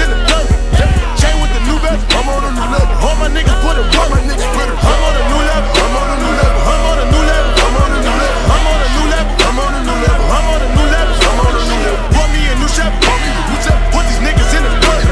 [2.16, 2.94] I'm on a new level.
[3.06, 4.10] All my niggas put it work.
[4.10, 4.76] My niggas put it.
[4.80, 5.70] I'm on a new level.
[5.80, 6.60] I'm on a new level.
[6.60, 7.50] I'm on a new level.
[7.60, 8.42] I'm on a new level.
[8.50, 9.34] I'm on a new level.
[9.40, 10.24] I'm on a new level.
[10.30, 11.14] I'm on a new level.
[11.20, 12.04] I'm on a new level.
[12.16, 12.92] Want me a new chef.
[13.06, 13.78] Want me a new chef.
[13.94, 15.02] Put these niggas in the dirt.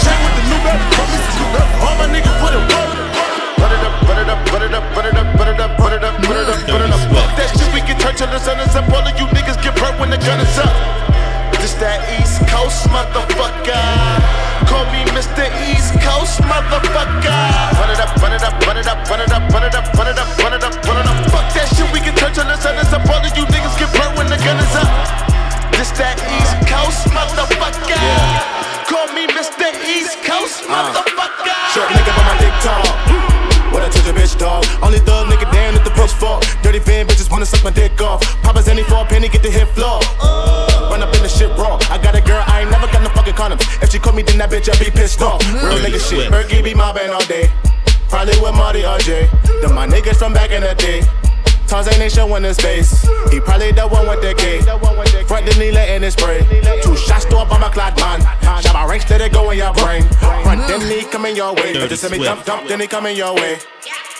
[0.00, 0.88] Chain with the new bezel.
[0.96, 1.84] Want me a new bezel.
[1.84, 2.90] All my niggas put it work.
[3.60, 5.70] Put it up, put it up, put it up, put it up, put it up,
[5.76, 7.00] put it up, put it up, put it up.
[7.12, 8.88] Fuck that shit, we can turn till the sun is up.
[8.88, 10.72] All of you niggas get burnt when the gun is up.
[11.60, 13.84] This that East Coast motherfucker.
[14.64, 15.44] Call me Mr.
[15.68, 17.28] East Coast motherfucker.
[17.76, 19.84] Run it up, run it up, run it up, run it up, run it up,
[19.92, 21.18] run it up, run it up, run it up.
[21.28, 23.04] Fuck that shit, we can turn till the sun is up.
[23.12, 24.88] All of you niggas get burnt when the gun is up.
[25.76, 28.08] This that East Coast motherfucker.
[28.88, 29.68] Call me Mr.
[29.84, 30.72] East Coast uh.
[30.72, 31.60] motherfucker.
[31.76, 33.29] Short nigga, but my dick tall.
[33.72, 34.64] What I told your bitch, dog.
[34.82, 35.90] Only thug nigga down at the
[36.20, 36.40] fall.
[36.62, 38.20] Dirty van bitches wanna suck my dick off.
[38.42, 40.00] Papa's any for a penny, get the hit floor.
[40.90, 41.78] Run up in the shit raw.
[41.88, 43.64] I got a girl, I ain't never got no fucking condoms.
[43.82, 45.40] If she call me, then that bitch, I be pissed off.
[45.52, 46.30] Real nigga shit.
[46.30, 47.50] Berkey be mobbing all day.
[48.08, 49.62] Probably with Marty RJ.
[49.62, 51.02] Them my niggas from back in the day.
[51.70, 53.06] Tarzan ain't showing his face.
[53.30, 54.58] He probably the one with the K.
[55.26, 56.42] Front the knee letting it spray.
[56.82, 58.20] Two shots to on my clock, man.
[58.60, 60.02] Shot my ranks, let it go in your brain.
[60.18, 61.72] Front then knee coming your way.
[61.72, 63.58] Dirty Just let me dump, dump, then he coming your way.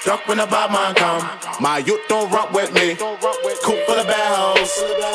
[0.05, 1.29] Duck when the bad man come.
[1.61, 2.95] My youth don't rock with me.
[2.95, 4.71] Coop full of bad hoes.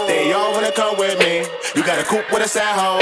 [0.06, 1.48] They all wanna come with me.
[1.74, 3.00] You got a coop with a sad hoe.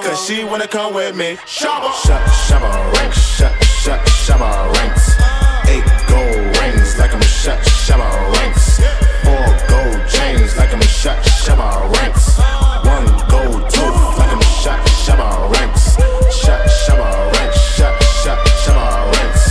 [0.00, 1.34] Cause she wanna come with me.
[1.44, 1.90] Shabba.
[2.06, 3.18] Shut, shabba ranks.
[3.18, 5.18] Shut, shut, shabba ranks.
[5.66, 8.80] Eight gold rings like I'm shut, shabba ranks.
[9.24, 12.36] Four gold chains like I'm shut, shabba ranks.
[12.84, 15.96] One gold tooth like I'm shut, shabba ranks.
[16.36, 17.58] Shut, shabba ranks.
[17.76, 18.86] Shut, shut, shabba
[19.16, 19.44] ranks.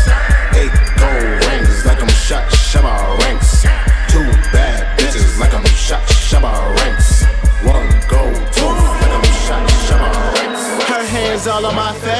[0.61, 3.63] Eight gold rings like I'm shut, shabba ranks.
[4.11, 7.23] Two bad bitches like I'm shut, shabba ranks.
[7.65, 10.63] One gold tooth like I'm shut, shabba ranks.
[10.91, 12.18] Her hands all on my face.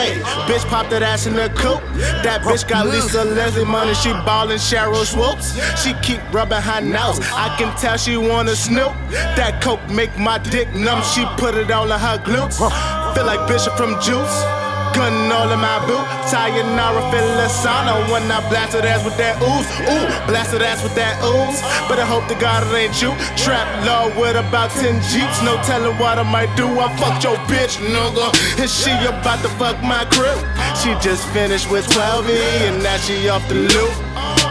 [0.49, 1.79] Bitch popped that ass in the coop.
[2.23, 3.93] That bitch got Lisa Leslie money.
[3.93, 5.53] She ballin' Sheryl Swoopes.
[5.79, 7.19] She keep rubbing her nose.
[7.33, 8.91] I can tell she wanna snoop.
[9.37, 11.03] That coke make my dick numb.
[11.03, 12.57] She put it all on her glutes.
[13.13, 14.58] Feel like Bishop from Juice.
[14.99, 16.03] Gun all in my boot.
[16.27, 16.99] Sayonara,
[17.47, 19.63] sauna when I blast her ass with that ooze.
[19.87, 21.63] Ooh, blast her ass with that ooze.
[21.87, 23.15] But I hope to God it ain't you.
[23.39, 25.39] Trap law with about 10 Jeeps.
[25.41, 26.67] No telling what I might do.
[26.67, 28.27] I fucked your bitch, nigga.
[28.59, 30.35] And she about to fuck my crew.
[30.83, 33.95] She just finished with 12E and now she off the loop.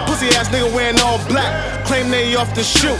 [0.08, 1.84] Pussy ass nigga wearing all black.
[1.84, 2.96] Claim they off the shoot.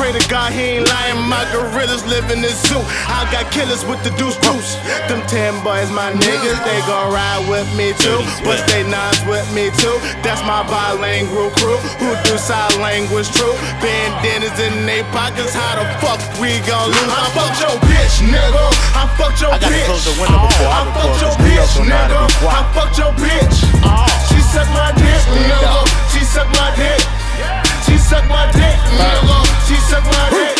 [0.00, 1.20] Pray to God he ain't lying.
[1.28, 2.80] My gorillas live in this zoo.
[3.04, 4.80] I got killers with the deuce deuce.
[5.12, 8.24] Them ten boys, my niggas, they gon' ride with me too.
[8.40, 9.92] But they nines with me too.
[10.24, 13.52] That's my bilingual crew who do sign language true.
[13.84, 15.52] Bandanas in they pockets.
[15.52, 17.12] How the fuck we gon' lose?
[17.12, 18.64] I fucked your bitch, nigga.
[18.96, 19.84] I fucked your I gotta bitch.
[19.84, 22.56] close the window before I I fucked your bitch, also know how to nigga.
[22.56, 23.56] I fucked your bitch.
[23.84, 24.08] Oh.
[24.32, 25.84] She sucked my dick, nigga.
[26.08, 27.19] She sucked my dick.
[28.10, 29.68] She sucked my dick, nigga.
[29.68, 30.58] She sucked my dick.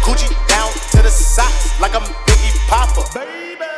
[0.00, 3.04] Coochie down to the socks like I'm Biggie Popper.
[3.12, 3.69] Keep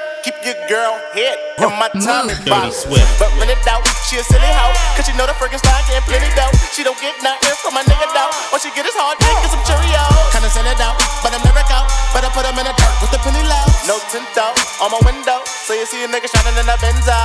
[0.44, 2.84] your girl head in my tummy Dirty box.
[2.86, 3.06] Swift.
[3.18, 4.74] But when it out, she a silly hoe.
[4.98, 6.50] Cause she know the friggin' stock getting plenty dough.
[6.74, 8.30] She don't get nothing from a nigga though.
[8.50, 10.34] All she get is hard dick and some Cheerios.
[10.34, 11.86] Kinda send it out, but I'm never out.
[12.10, 13.66] But I put 'em in the dirt with the penny low.
[13.86, 15.40] No tint though, on my window.
[15.46, 17.16] So you see a nigga shining in the Benzo.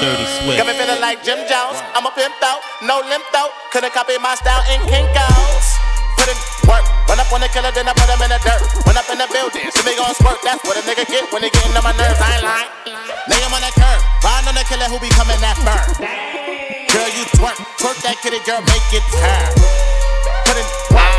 [0.00, 0.58] Dirty Swift.
[0.58, 1.78] Got me feeling like Jim Jones.
[1.94, 3.50] I'm a pimp though, no limp though.
[3.72, 5.93] Couldn't copy my style in Kinkos.
[6.16, 6.38] Put in
[6.70, 8.62] work, run up on the killer, then I put him in the dirt.
[8.86, 10.38] Run up in the building, see me gon' squirt.
[10.44, 12.20] That's what a nigga get when he getting on my nerves.
[12.22, 12.70] I ain't lying.
[13.28, 15.84] Lay him on the curb, riding on the killer who be coming that firm.
[16.94, 19.50] Girl, you twerk, twerk that kitty, girl, make it turn.
[20.46, 21.10] Put in work.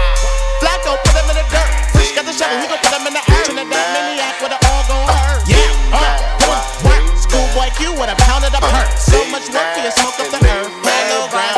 [0.63, 1.71] Flacco, put him in the dirt.
[1.97, 3.55] Fish got the shovel, he gon' put him in the action.
[3.59, 5.43] And that maniac with the all gon' hurt.
[5.51, 7.03] Yeah, uh, put in work.
[7.19, 8.89] Schoolboy Q with a pound of the perk.
[8.95, 10.71] So much work for you, smoke up the earth.
[10.87, 11.54] Hello, ground,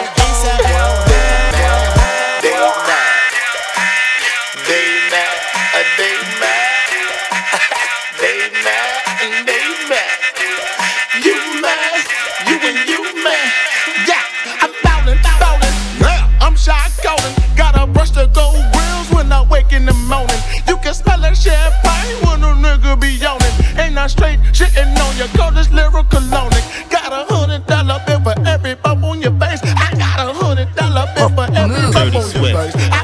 [20.87, 23.55] can smell that champagne when a nigga be yawning.
[23.75, 26.63] Ain't I straight shitting on your coldest lyrical loaning.
[26.89, 29.59] Got a hundred dollar bill for every bump on your face.
[29.63, 32.96] I got a hundred dollar bill for every bump on your face.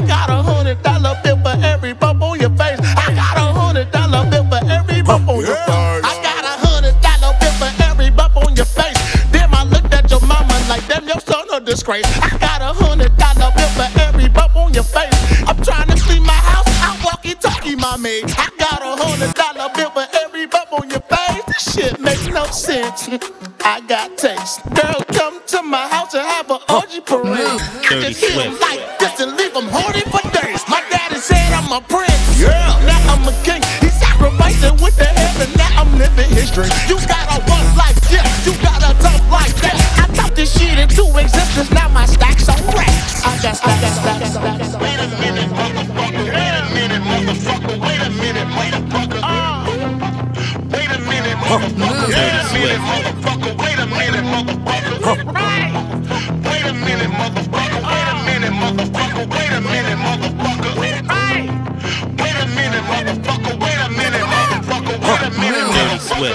[22.54, 23.08] Sense.
[23.08, 23.18] Hmm,
[23.66, 24.62] I got taste.
[24.76, 27.26] Girl, come to my house and have an orgy parade.
[27.26, 27.60] Mm.
[27.60, 28.62] I Dirty just hit 'em Swift.
[28.62, 30.62] like this and leave 'em horny for days.
[30.70, 32.14] My daddy said I'm a prince.
[32.38, 32.78] Yeah.
[32.86, 33.62] Now I'm a king.
[33.82, 35.50] He sacrificing with the heaven.
[35.58, 36.70] Now I'm living history.
[36.88, 38.26] You got a one life, yeah.
[38.46, 39.76] You got a tough life, that.
[40.04, 41.72] I thought this shit into existence.
[41.72, 43.26] Now my stacks on racks.
[43.26, 44.38] I got stacks, stacks, stacks.
[44.38, 44.63] Wait a
[52.64, 53.23] Wait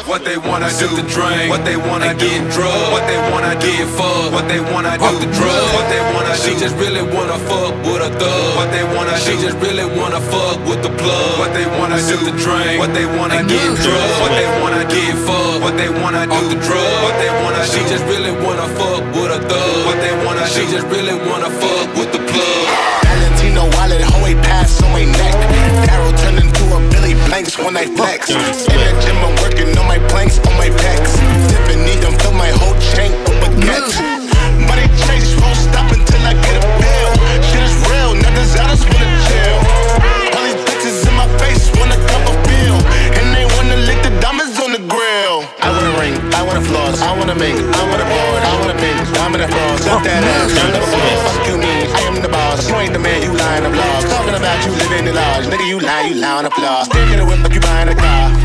[0.09, 3.85] What they wanna do the drain, what they wanna get drugged, what they wanna get
[3.93, 7.77] fucked, what they wanna do the drug, what they wanna she just really wanna fuck
[7.85, 11.53] with a thug, what they wanna she just really wanna fuck with the plug, what
[11.53, 15.61] they wanna do the drain, what they wanna get drugged, what they wanna get fucked,
[15.61, 19.37] what they wanna do the drug, what they wanna she just really wanna fuck with
[19.37, 22.65] a thug, what they wanna she just really wanna fuck with the plug.
[23.05, 25.37] Valentino wallet, hoe pass on my neck.
[25.85, 28.31] Darrow turned into a Billy Blanks when I flex.
[28.31, 31.13] In the gym, I'm working on my planks, on my pecs.
[31.51, 33.99] Dipping, need them, fill my whole chain with baguettes.
[34.67, 37.13] Money chase, won't stop until I get a bill.
[37.51, 39.59] Shit is real, nothing's honest wanna chill.
[40.35, 42.79] All these bitches in my face wanna cup a feel.
[43.19, 45.47] And they wanna lick the diamonds on the grill.
[45.63, 48.07] I want a ring, I want a floss, I want a mink, I want a
[48.07, 49.89] board, I want a mink, diamond and frost.
[49.89, 51.19] Up that ass, I'm the boss.
[51.27, 52.69] Fuck you mean, I am the boss.
[52.69, 54.07] You ain't the man, you lying the blogs.
[54.11, 56.85] Talking about you living in large, nigga, you lie, you lie on the floor.
[56.85, 58.38] Stick in the whip like you buying a car.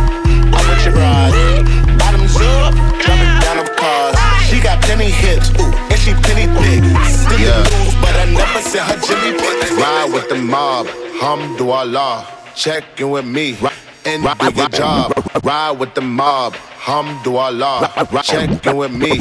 [4.93, 6.83] She hips, ooh, and she plenty thick.
[7.09, 7.57] Still yeah.
[7.57, 9.77] moves, but I never said her Jimmy Pick.
[9.77, 10.85] Ride with the mob,
[11.19, 12.27] hamdulillah.
[12.55, 13.57] Check in with me
[14.05, 15.11] and do your job.
[15.43, 18.23] Ride with the mob, hamdulillah.
[18.23, 19.19] Check in with me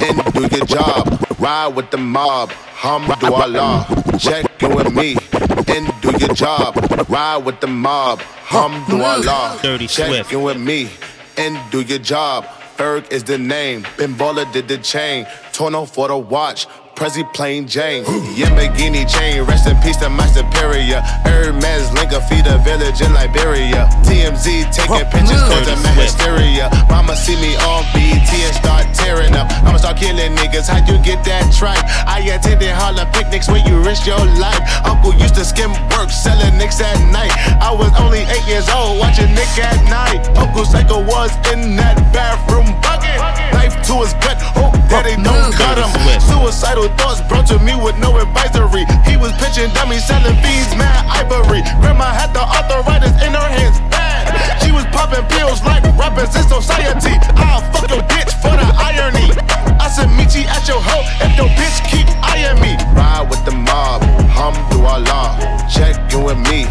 [0.00, 1.24] and do your job.
[1.38, 4.18] Ride with the mob, hamdulillah.
[4.18, 5.16] Check in with me
[5.68, 6.76] and do your job.
[7.08, 9.62] Ride with the mob, hamdulillah.
[9.62, 10.32] Dirty Check Swift.
[10.32, 10.90] in with me
[11.36, 12.44] and do your job.
[12.82, 13.86] Ferg is the name.
[13.96, 14.16] Ben
[14.52, 15.24] did the chain.
[15.52, 16.66] Torn off for the watch.
[17.02, 18.04] Prezi plain Jane.
[18.38, 21.02] Yamborghini chain, rest in peace to my superior.
[21.26, 23.90] Hermes link a feed a village in Liberia.
[24.06, 26.70] TMZ taking pictures cause my hysteria.
[26.88, 29.50] Mama see me on BT and start tearing up.
[29.66, 30.70] I'ma start killing niggas.
[30.70, 31.82] How you get that tripe?
[32.06, 34.62] I attended Harlem picnics where you risk your life.
[34.86, 37.34] Uncle used to skim work, selling nicks at night.
[37.58, 40.22] I was only eight years old, watching Nick at night.
[40.38, 43.18] Uncle Psycho was in that bathroom bucket.
[43.50, 45.90] Knife to his gut, hope that they don't cut him.
[46.22, 48.84] Suicidal thoughts brought to me with no advisory.
[49.04, 51.62] He was pitching dummies, selling beans, mad ivory.
[51.80, 54.28] Grandma had the arthritis in her hands, bad.
[54.62, 57.16] She was popping pills like rappers in society.
[57.36, 59.32] I'll fuck your bitch for the irony.
[59.80, 62.76] I said, meet you at your hoe if your bitch keep eyeing me.
[62.94, 65.36] Ride with the mob, hum do Allah.
[65.68, 66.64] Check in with me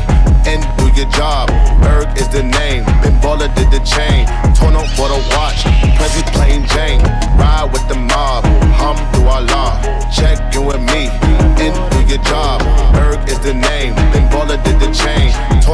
[0.46, 1.50] and do your job.
[1.82, 4.26] Ferg is the name, Ben Baller did the chain.
[4.56, 5.66] Tourneau for the watch,
[5.98, 7.01] Prezi plain Jane.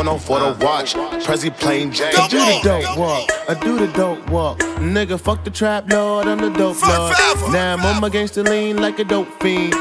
[0.07, 0.17] Chain.
[0.17, 0.93] Tourneau for the watch,
[1.25, 2.13] Prezi plain Jane.
[2.15, 3.29] I do the dope walk.
[3.49, 4.59] I do the dope walk.
[4.79, 7.13] Nigga, fuck the trap lord, I'm the dope lord.
[7.51, 9.73] Now I'm on my gangster lean like a dope fiend.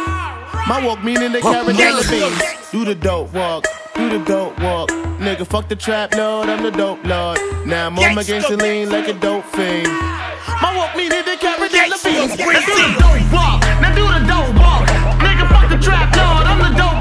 [0.68, 2.42] My walk meaning they carry dollar beans.
[2.72, 3.66] Do the dope walk.
[3.94, 4.90] Do the dope walk.
[5.20, 7.38] Nigga, fuck the trap lord, I'm the dope lord.
[7.66, 9.86] Now I'm on my gangster lean like a dope fiend.
[9.86, 12.36] My walk meaning they carry dollar beans.
[12.38, 13.60] Now do the dope walk.
[13.80, 14.88] Now do the dope walk.
[15.22, 16.46] Nigga, fuck the trap lord.
[16.46, 16.95] I'm the dope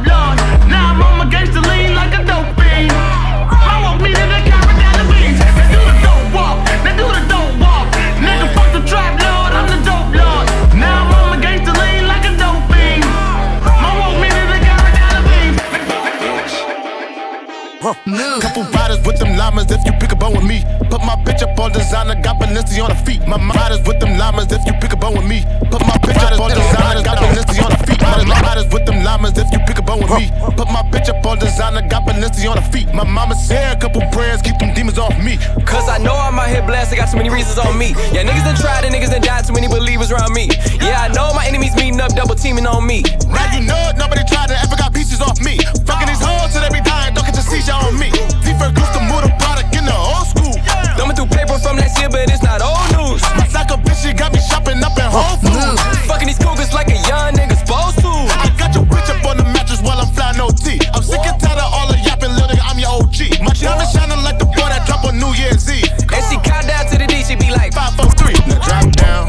[17.86, 20.64] Couple riders with them llamas if you pick a bone with me.
[20.90, 23.22] Put my bitch up on designer, got Balenci on the feet.
[23.28, 25.46] My riders with them llamas if you pick a bone with me.
[25.70, 28.02] Put my bitch up on designer, got Balenci on the feet.
[28.02, 30.30] My riders with them llamas if you pick a bone with me.
[30.56, 32.94] Put my bitch up on designer, got Balenci on the feet.
[32.94, 35.38] My mama said a couple prayers, keep them demons off me.
[35.66, 37.98] Cause I know I'm out here blessed, I got too many reasons on me.
[38.14, 40.50] Yeah, niggas done tried and niggas done died, too many believers around me.
[40.80, 43.02] Yeah, I know my enemies meeting up, double teaming on me.
[43.28, 45.58] Now you know it, nobody tried to ever got pieces off me.
[45.86, 48.12] Fucking these hoes till they be dying, don't get your seizure on me.
[48.46, 50.54] Deeper goose to move the product in the old school.
[50.96, 53.22] Thumbing through paper from last year, but it's not old news.
[53.36, 55.82] My psycho bitch, she got me shopping up in Whole Foods.
[56.08, 58.12] Fucking these cougars like a young nigga supposed to.
[58.40, 60.80] I got your bitch up on the mattress while I'm flying OT.
[60.96, 63.44] I'm sick and tired of all the yapping, little nigga, I'm your OG.
[63.44, 65.92] My diamond shining like the boy that drop on New Year's Eve.
[66.16, 68.32] And she count down to the D, she be like, 5, 4, 3.
[68.48, 69.28] Now drop down,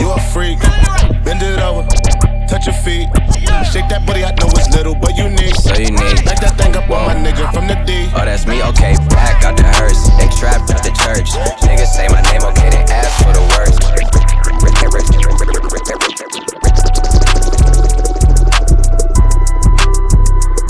[0.00, 0.56] you a freak.
[1.20, 1.84] Bend it over,
[2.54, 3.10] touch your feet.
[3.66, 5.58] Shake that booty, I know it's little, but unique.
[5.58, 6.22] So unique.
[6.22, 8.06] Like that thing up on my nigga from the D.
[8.14, 8.94] Oh, that's me, okay.
[9.10, 11.34] Back out the hearse, they trapped at the church.
[11.66, 13.82] Niggas say my name, okay, they ask for the worst.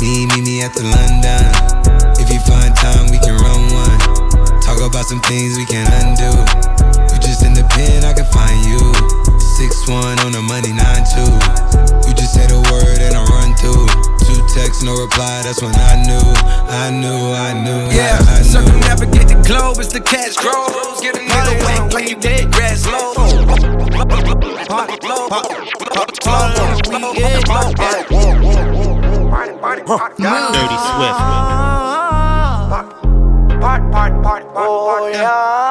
[0.00, 1.44] Me, me, me at the London.
[2.16, 4.00] If you find time, we can run one.
[4.64, 6.32] Talk about some things we can undo.
[7.12, 9.23] You just in the pen, I can find you.
[9.54, 11.30] Six one on the money, nine two.
[12.10, 13.86] You just say the word and I run through.
[14.26, 15.42] Two texts, no reply.
[15.46, 16.26] That's when I knew,
[16.66, 17.86] I knew, I knew.
[17.94, 18.50] Yeah, I, I knew.
[18.50, 21.00] circumnavigate the globe as the cash grows.
[21.00, 23.14] Get a nigga whack like you dead grass low.
[30.18, 31.20] Dirty Swift.
[34.56, 35.63] Oh, yeah.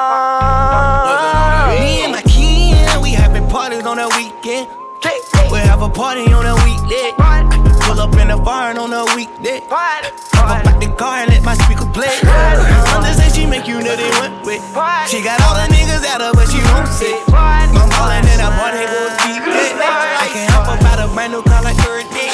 [5.94, 7.14] Party on a weekday.
[7.22, 7.46] I
[7.86, 9.62] pull up in the barn on a weekday.
[9.70, 12.10] Hop up out the car and let my speaker play.
[12.90, 14.58] Honda say she make you nutty one way.
[15.08, 17.14] She got all the niggas at her, but she won't say.
[17.30, 19.78] I'm ballin' in a party for a weekday.
[19.78, 22.34] I can hop up out a brand new car like every day.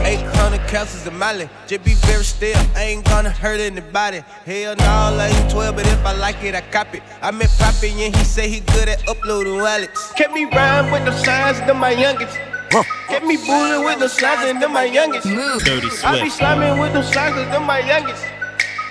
[0.00, 1.48] 800 castles of Mali.
[1.68, 2.58] Just be very still.
[2.74, 4.24] I ain't gonna hurt anybody.
[4.46, 7.00] Hell no, I ain't 12, but if I like it, I copy.
[7.20, 10.12] I met Poppy and he say he good at uploading wallets.
[10.12, 12.38] Kept me rhyme with the signs, them my youngest.
[12.70, 15.26] Kept me bullying with the signs and them my youngest.
[15.26, 16.38] Dirty I be Swift.
[16.38, 18.24] slamming with them signs and them my youngest.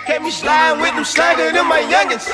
[0.09, 2.33] Kept me sliding with them signs and my youngest.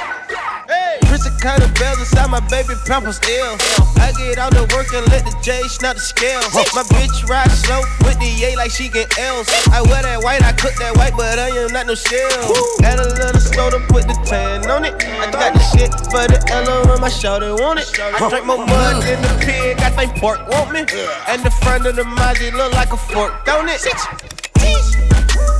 [0.64, 0.96] Hey.
[1.12, 3.60] Prince of kind of bells inside my baby pampers ill.
[4.00, 6.40] I get out to work and let the J snap the scale.
[6.72, 9.52] My bitch ride slow with the A like she get L's.
[9.76, 12.48] I wear that white, I cook that white, but I am not no shell.
[12.80, 14.96] Add a little soda, put the tan on it.
[15.20, 17.92] I got the shit for the Ella on my shoulder, want it.
[18.00, 20.88] I drink more mud than the pig, I think pork want me.
[21.28, 23.84] And the front of the Mazzy look like a fork, don't it?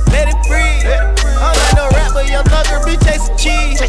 [0.08, 0.65] Let it breathe
[2.28, 3.80] young thugger be chasing cheese.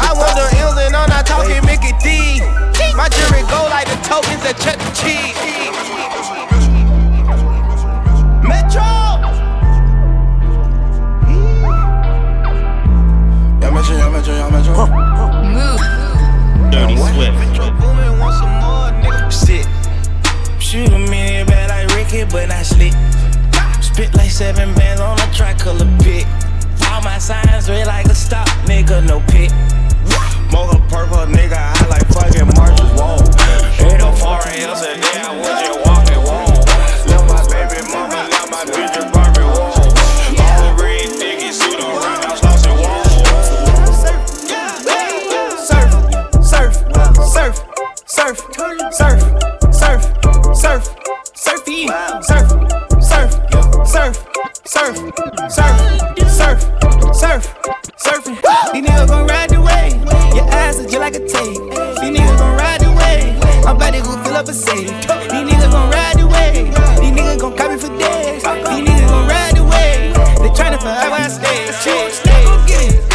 [0.00, 2.40] I want the M's and I'm not talking Mickey D.
[2.96, 4.90] My jewelry go like the tokens at Chuck E.
[4.96, 5.36] Cheese.
[8.42, 8.82] Metro.
[13.60, 14.74] Yeah, Metro, yeah, Metro, yeah, Metro.
[15.52, 16.70] Move.
[16.72, 17.38] Dirty Swift.
[17.38, 19.30] Metro Boomin, want some more, nigga.
[19.30, 19.66] Shit.
[20.60, 22.92] Shoot a minute, bad like Ricky, but I slick.
[23.82, 26.26] Spit like seven bands on a tricolor pick
[28.92, 29.52] vodka, no pit.
[30.52, 33.20] Mocha purple, nigga, I like fucking Marshall's wall.
[33.80, 36.52] Ain't no foreign yesterday, I was just walking wall.
[37.08, 39.72] Left my baby mama, left my bitch in Barbie wall.
[39.72, 43.04] All the red niggas, suit on round, I lost it wall.
[44.02, 45.16] Surf, surf,
[45.64, 45.96] surf,
[46.44, 46.76] surf,
[47.32, 47.56] surf,
[48.06, 49.00] surf, surf, surfy,
[49.72, 50.02] surf, surf,
[50.54, 50.82] surf,
[51.34, 51.60] surf,
[52.24, 52.48] surf,
[53.02, 53.61] surf, surf,
[57.98, 58.36] surfing.
[58.72, 59.94] These niggas gon' ride the wave.
[60.34, 61.58] Your ass is just like a tape.
[62.00, 63.66] These niggas gon' ride the wave.
[63.66, 64.88] I'm about to go fill up a safe.
[64.88, 66.66] These niggas gon' ride the wave.
[67.00, 68.42] These niggas gon' copy for days.
[68.42, 70.14] These niggas gon' ride the wave.
[70.42, 71.66] They tryna forever I stay.
[72.66, 73.11] Get it.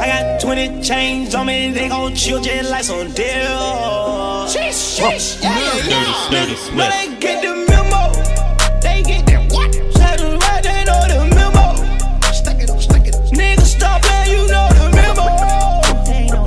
[0.00, 4.46] I got 20 chains on me, they gon' chill just like some deal.
[4.46, 6.28] Sheesh, sheesh, yeah, yeah, yeah.
[6.30, 6.92] Dirty, dirty But Swift.
[6.92, 8.12] they get the memo.
[8.80, 9.74] They get the what?
[9.98, 11.74] Let them right, they know the memo.
[12.32, 13.22] Stuck it up, stuck it up.
[13.24, 15.26] Nigga, stop playing, you know the memo.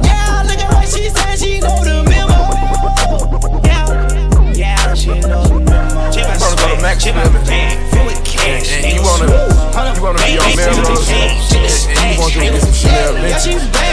[0.04, 2.40] Yeah, look at what she said, she know the memo.
[3.68, 6.12] Yeah, yeah, she know the memo.
[6.12, 8.22] Check my swag, check my bag, feel it
[8.96, 9.51] your
[10.14, 11.10] tryna be on Melrose.
[11.10, 13.91] You want to get some Chanel lint?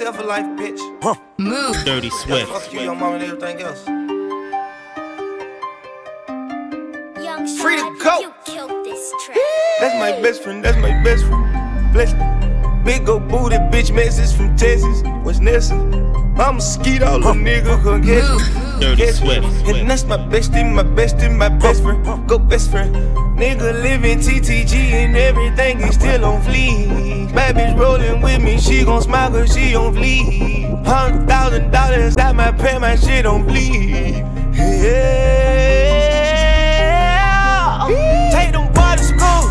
[0.00, 0.06] You.
[0.06, 1.18] Why sell for life, bitch?
[1.38, 1.76] Move.
[1.84, 2.48] Dirty Yeah, Swift.
[2.50, 3.86] fuck you, your mom, and everything else.
[7.22, 8.20] Young Free to go.
[8.20, 9.38] You killed this track.
[9.80, 11.92] That's my best friend, that's my best friend.
[11.92, 12.24] Bless me.
[12.84, 15.02] Big old booty bitch message from Texas.
[15.22, 15.74] What's Nessa?
[15.74, 18.80] I'm a skeet all the nigga can get me.
[18.80, 19.34] Dirty Catch me.
[19.40, 19.76] Swift.
[19.76, 22.02] And that's my bestie, my bestie, my best friend.
[22.28, 22.94] Go best friend.
[23.36, 27.19] Nigga living TTG and everything is still on fleek.
[27.34, 30.84] Bad bitch rolling with me, she gon' smile cause she on fleek.
[30.84, 34.24] Hundred thousand dollars, that my pay, my shit don't bleed.
[34.52, 35.30] Yeah.
[38.32, 39.42] Take them boys to school.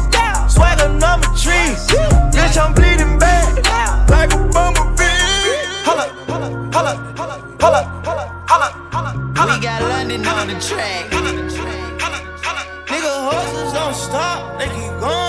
[0.49, 1.75] Swagger number three.
[2.33, 3.55] Bitch, I'm bleeding back
[4.09, 5.03] like a bumblebee.
[5.87, 7.83] Holla, holla, holla, holla, holla,
[8.47, 9.55] holla, holla.
[9.55, 11.09] We got London on the track.
[12.89, 15.28] Nigga, hustles don't stop, they keep going.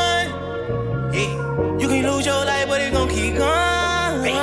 [1.90, 4.36] Can lose your life, but it gon' keep going.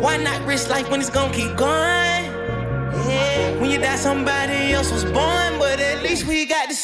[0.00, 2.24] Why not risk life when it's gon' keep going?
[3.04, 3.60] Yeah.
[3.60, 6.74] When you die, somebody else was born, but at least we got to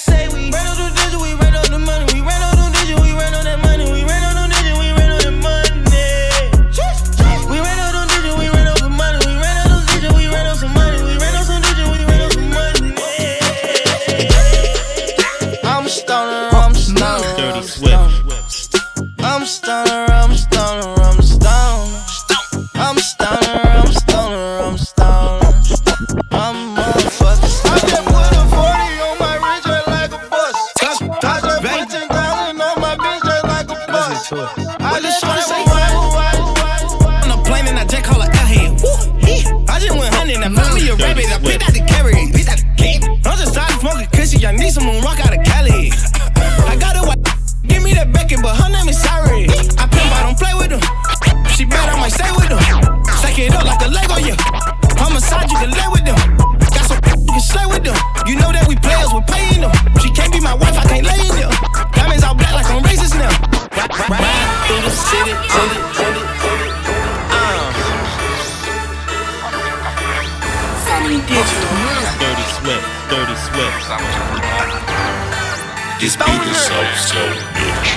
[76.03, 77.23] This beat is so, so
[77.55, 77.91] bitch.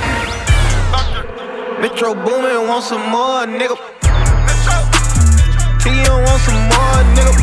[1.82, 3.76] Metro Boomin want some more, nigga.
[5.82, 7.34] T want some more, nigga.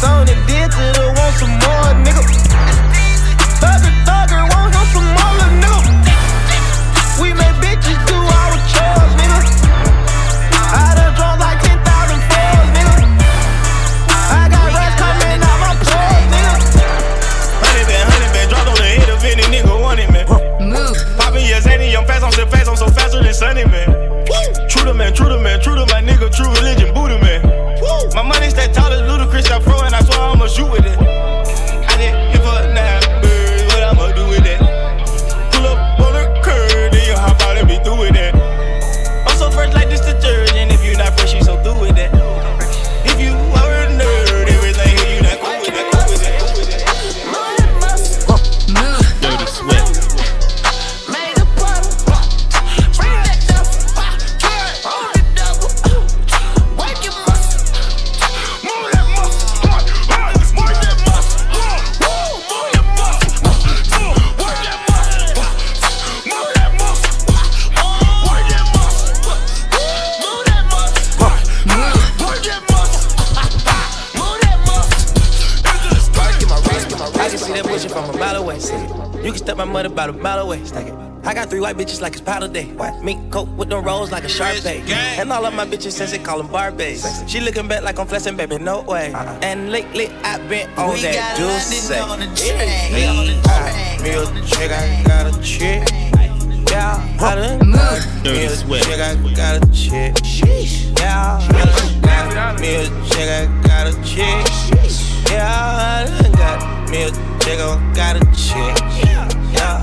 [0.00, 2.38] Sonny Digital want some more, nigga.
[22.88, 24.68] So fast, I'm so faster than Sunny, man.
[24.68, 27.42] True to man, true to man, true to my nigga, true religion, Buddha, man.
[28.14, 30.98] My money stay tall as ludicrous, I pro, and I swear I'ma shoot with it.
[30.98, 34.60] I did hit for nine birds, what I'ma do with that?
[35.52, 38.27] Pull up on the curb, then you hop out and be through with that.
[79.98, 80.64] About a mile away.
[80.64, 80.94] Stack it.
[81.24, 82.66] I got three white bitches like it's powder day.
[82.74, 83.02] What?
[83.02, 84.80] Mink coat with them rolls like a sharp bay.
[85.18, 87.28] And all of my bitches since they call them Barbies.
[87.28, 89.12] She looking back like I'm flexing, baby, no way.
[89.42, 91.90] And lately I've been on We that got juice.
[91.90, 92.68] London on the Hey, track.
[92.94, 95.88] hey, I- Me a chick, I got a chick.
[96.70, 98.84] Yeah, I done got Dirty me a Swift.
[98.84, 100.14] chick, I got a chick.
[101.00, 104.46] Yeah, I done got me a chick, I got a chick.
[105.28, 107.10] Yeah, I done got me a
[107.42, 109.04] chick, I got a chick.
[109.04, 109.28] Yeah,
[109.58, 109.82] yeah.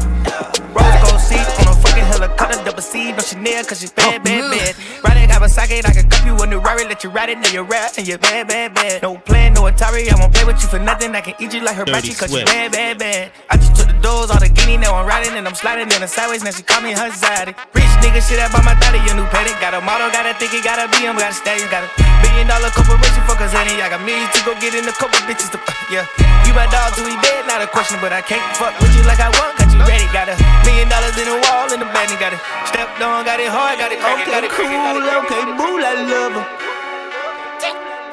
[0.75, 2.63] Rose gold seat on a fucking helicopter.
[2.63, 4.51] Double C, no Chanel, cause she's bad, bad, oh.
[4.51, 4.75] bad.
[5.03, 7.49] Ride it, Kawasaki, I can cup you a new Rari, let you ride it, now
[7.49, 9.01] you're rap, and you're bad, bad, bad.
[9.03, 11.13] No plan, no Atari, I won't play with you for nothing.
[11.15, 12.47] I can eat you like Dirty hibachi, cause you Swift.
[12.47, 13.31] bad, bad, bad.
[13.49, 16.07] I just took doors, all the guinea, now I'm riding, and I'm sliding in the
[16.07, 17.53] sideways, now she call me her zaddy.
[17.75, 19.53] Rich nigga, shit up on my thotty, your new petty.
[19.59, 21.89] Got a model, gotta think he gotta be him, got a stallion, got a
[22.23, 23.79] billion dollar corporation, fuck us, honey.
[23.79, 26.07] I got millions to go get in a couple bitches to, fuck, yeah.
[26.47, 29.03] You my dog till we dead, not a question, but I can't fuck with you
[29.03, 30.07] like I want, got you ready.
[30.15, 32.39] Got a million dollars in the wall, in the bed, and got it
[32.71, 35.93] stepped on, got it hard, got it Okay, got it cool, got okay, boo, I
[36.07, 36.45] love her.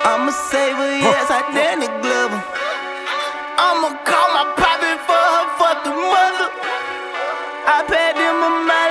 [0.03, 2.43] I'ma save her, yes, I Danny Glover.
[3.55, 4.72] I'ma call my fucking
[6.13, 6.49] mother.
[7.75, 8.82] I paid them a mile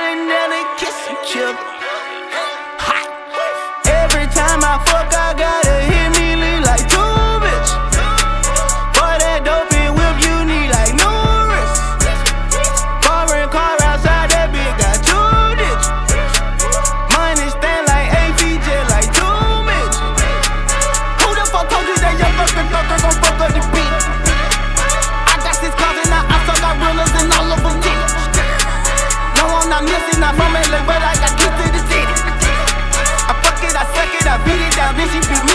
[35.02, 35.51] LA, but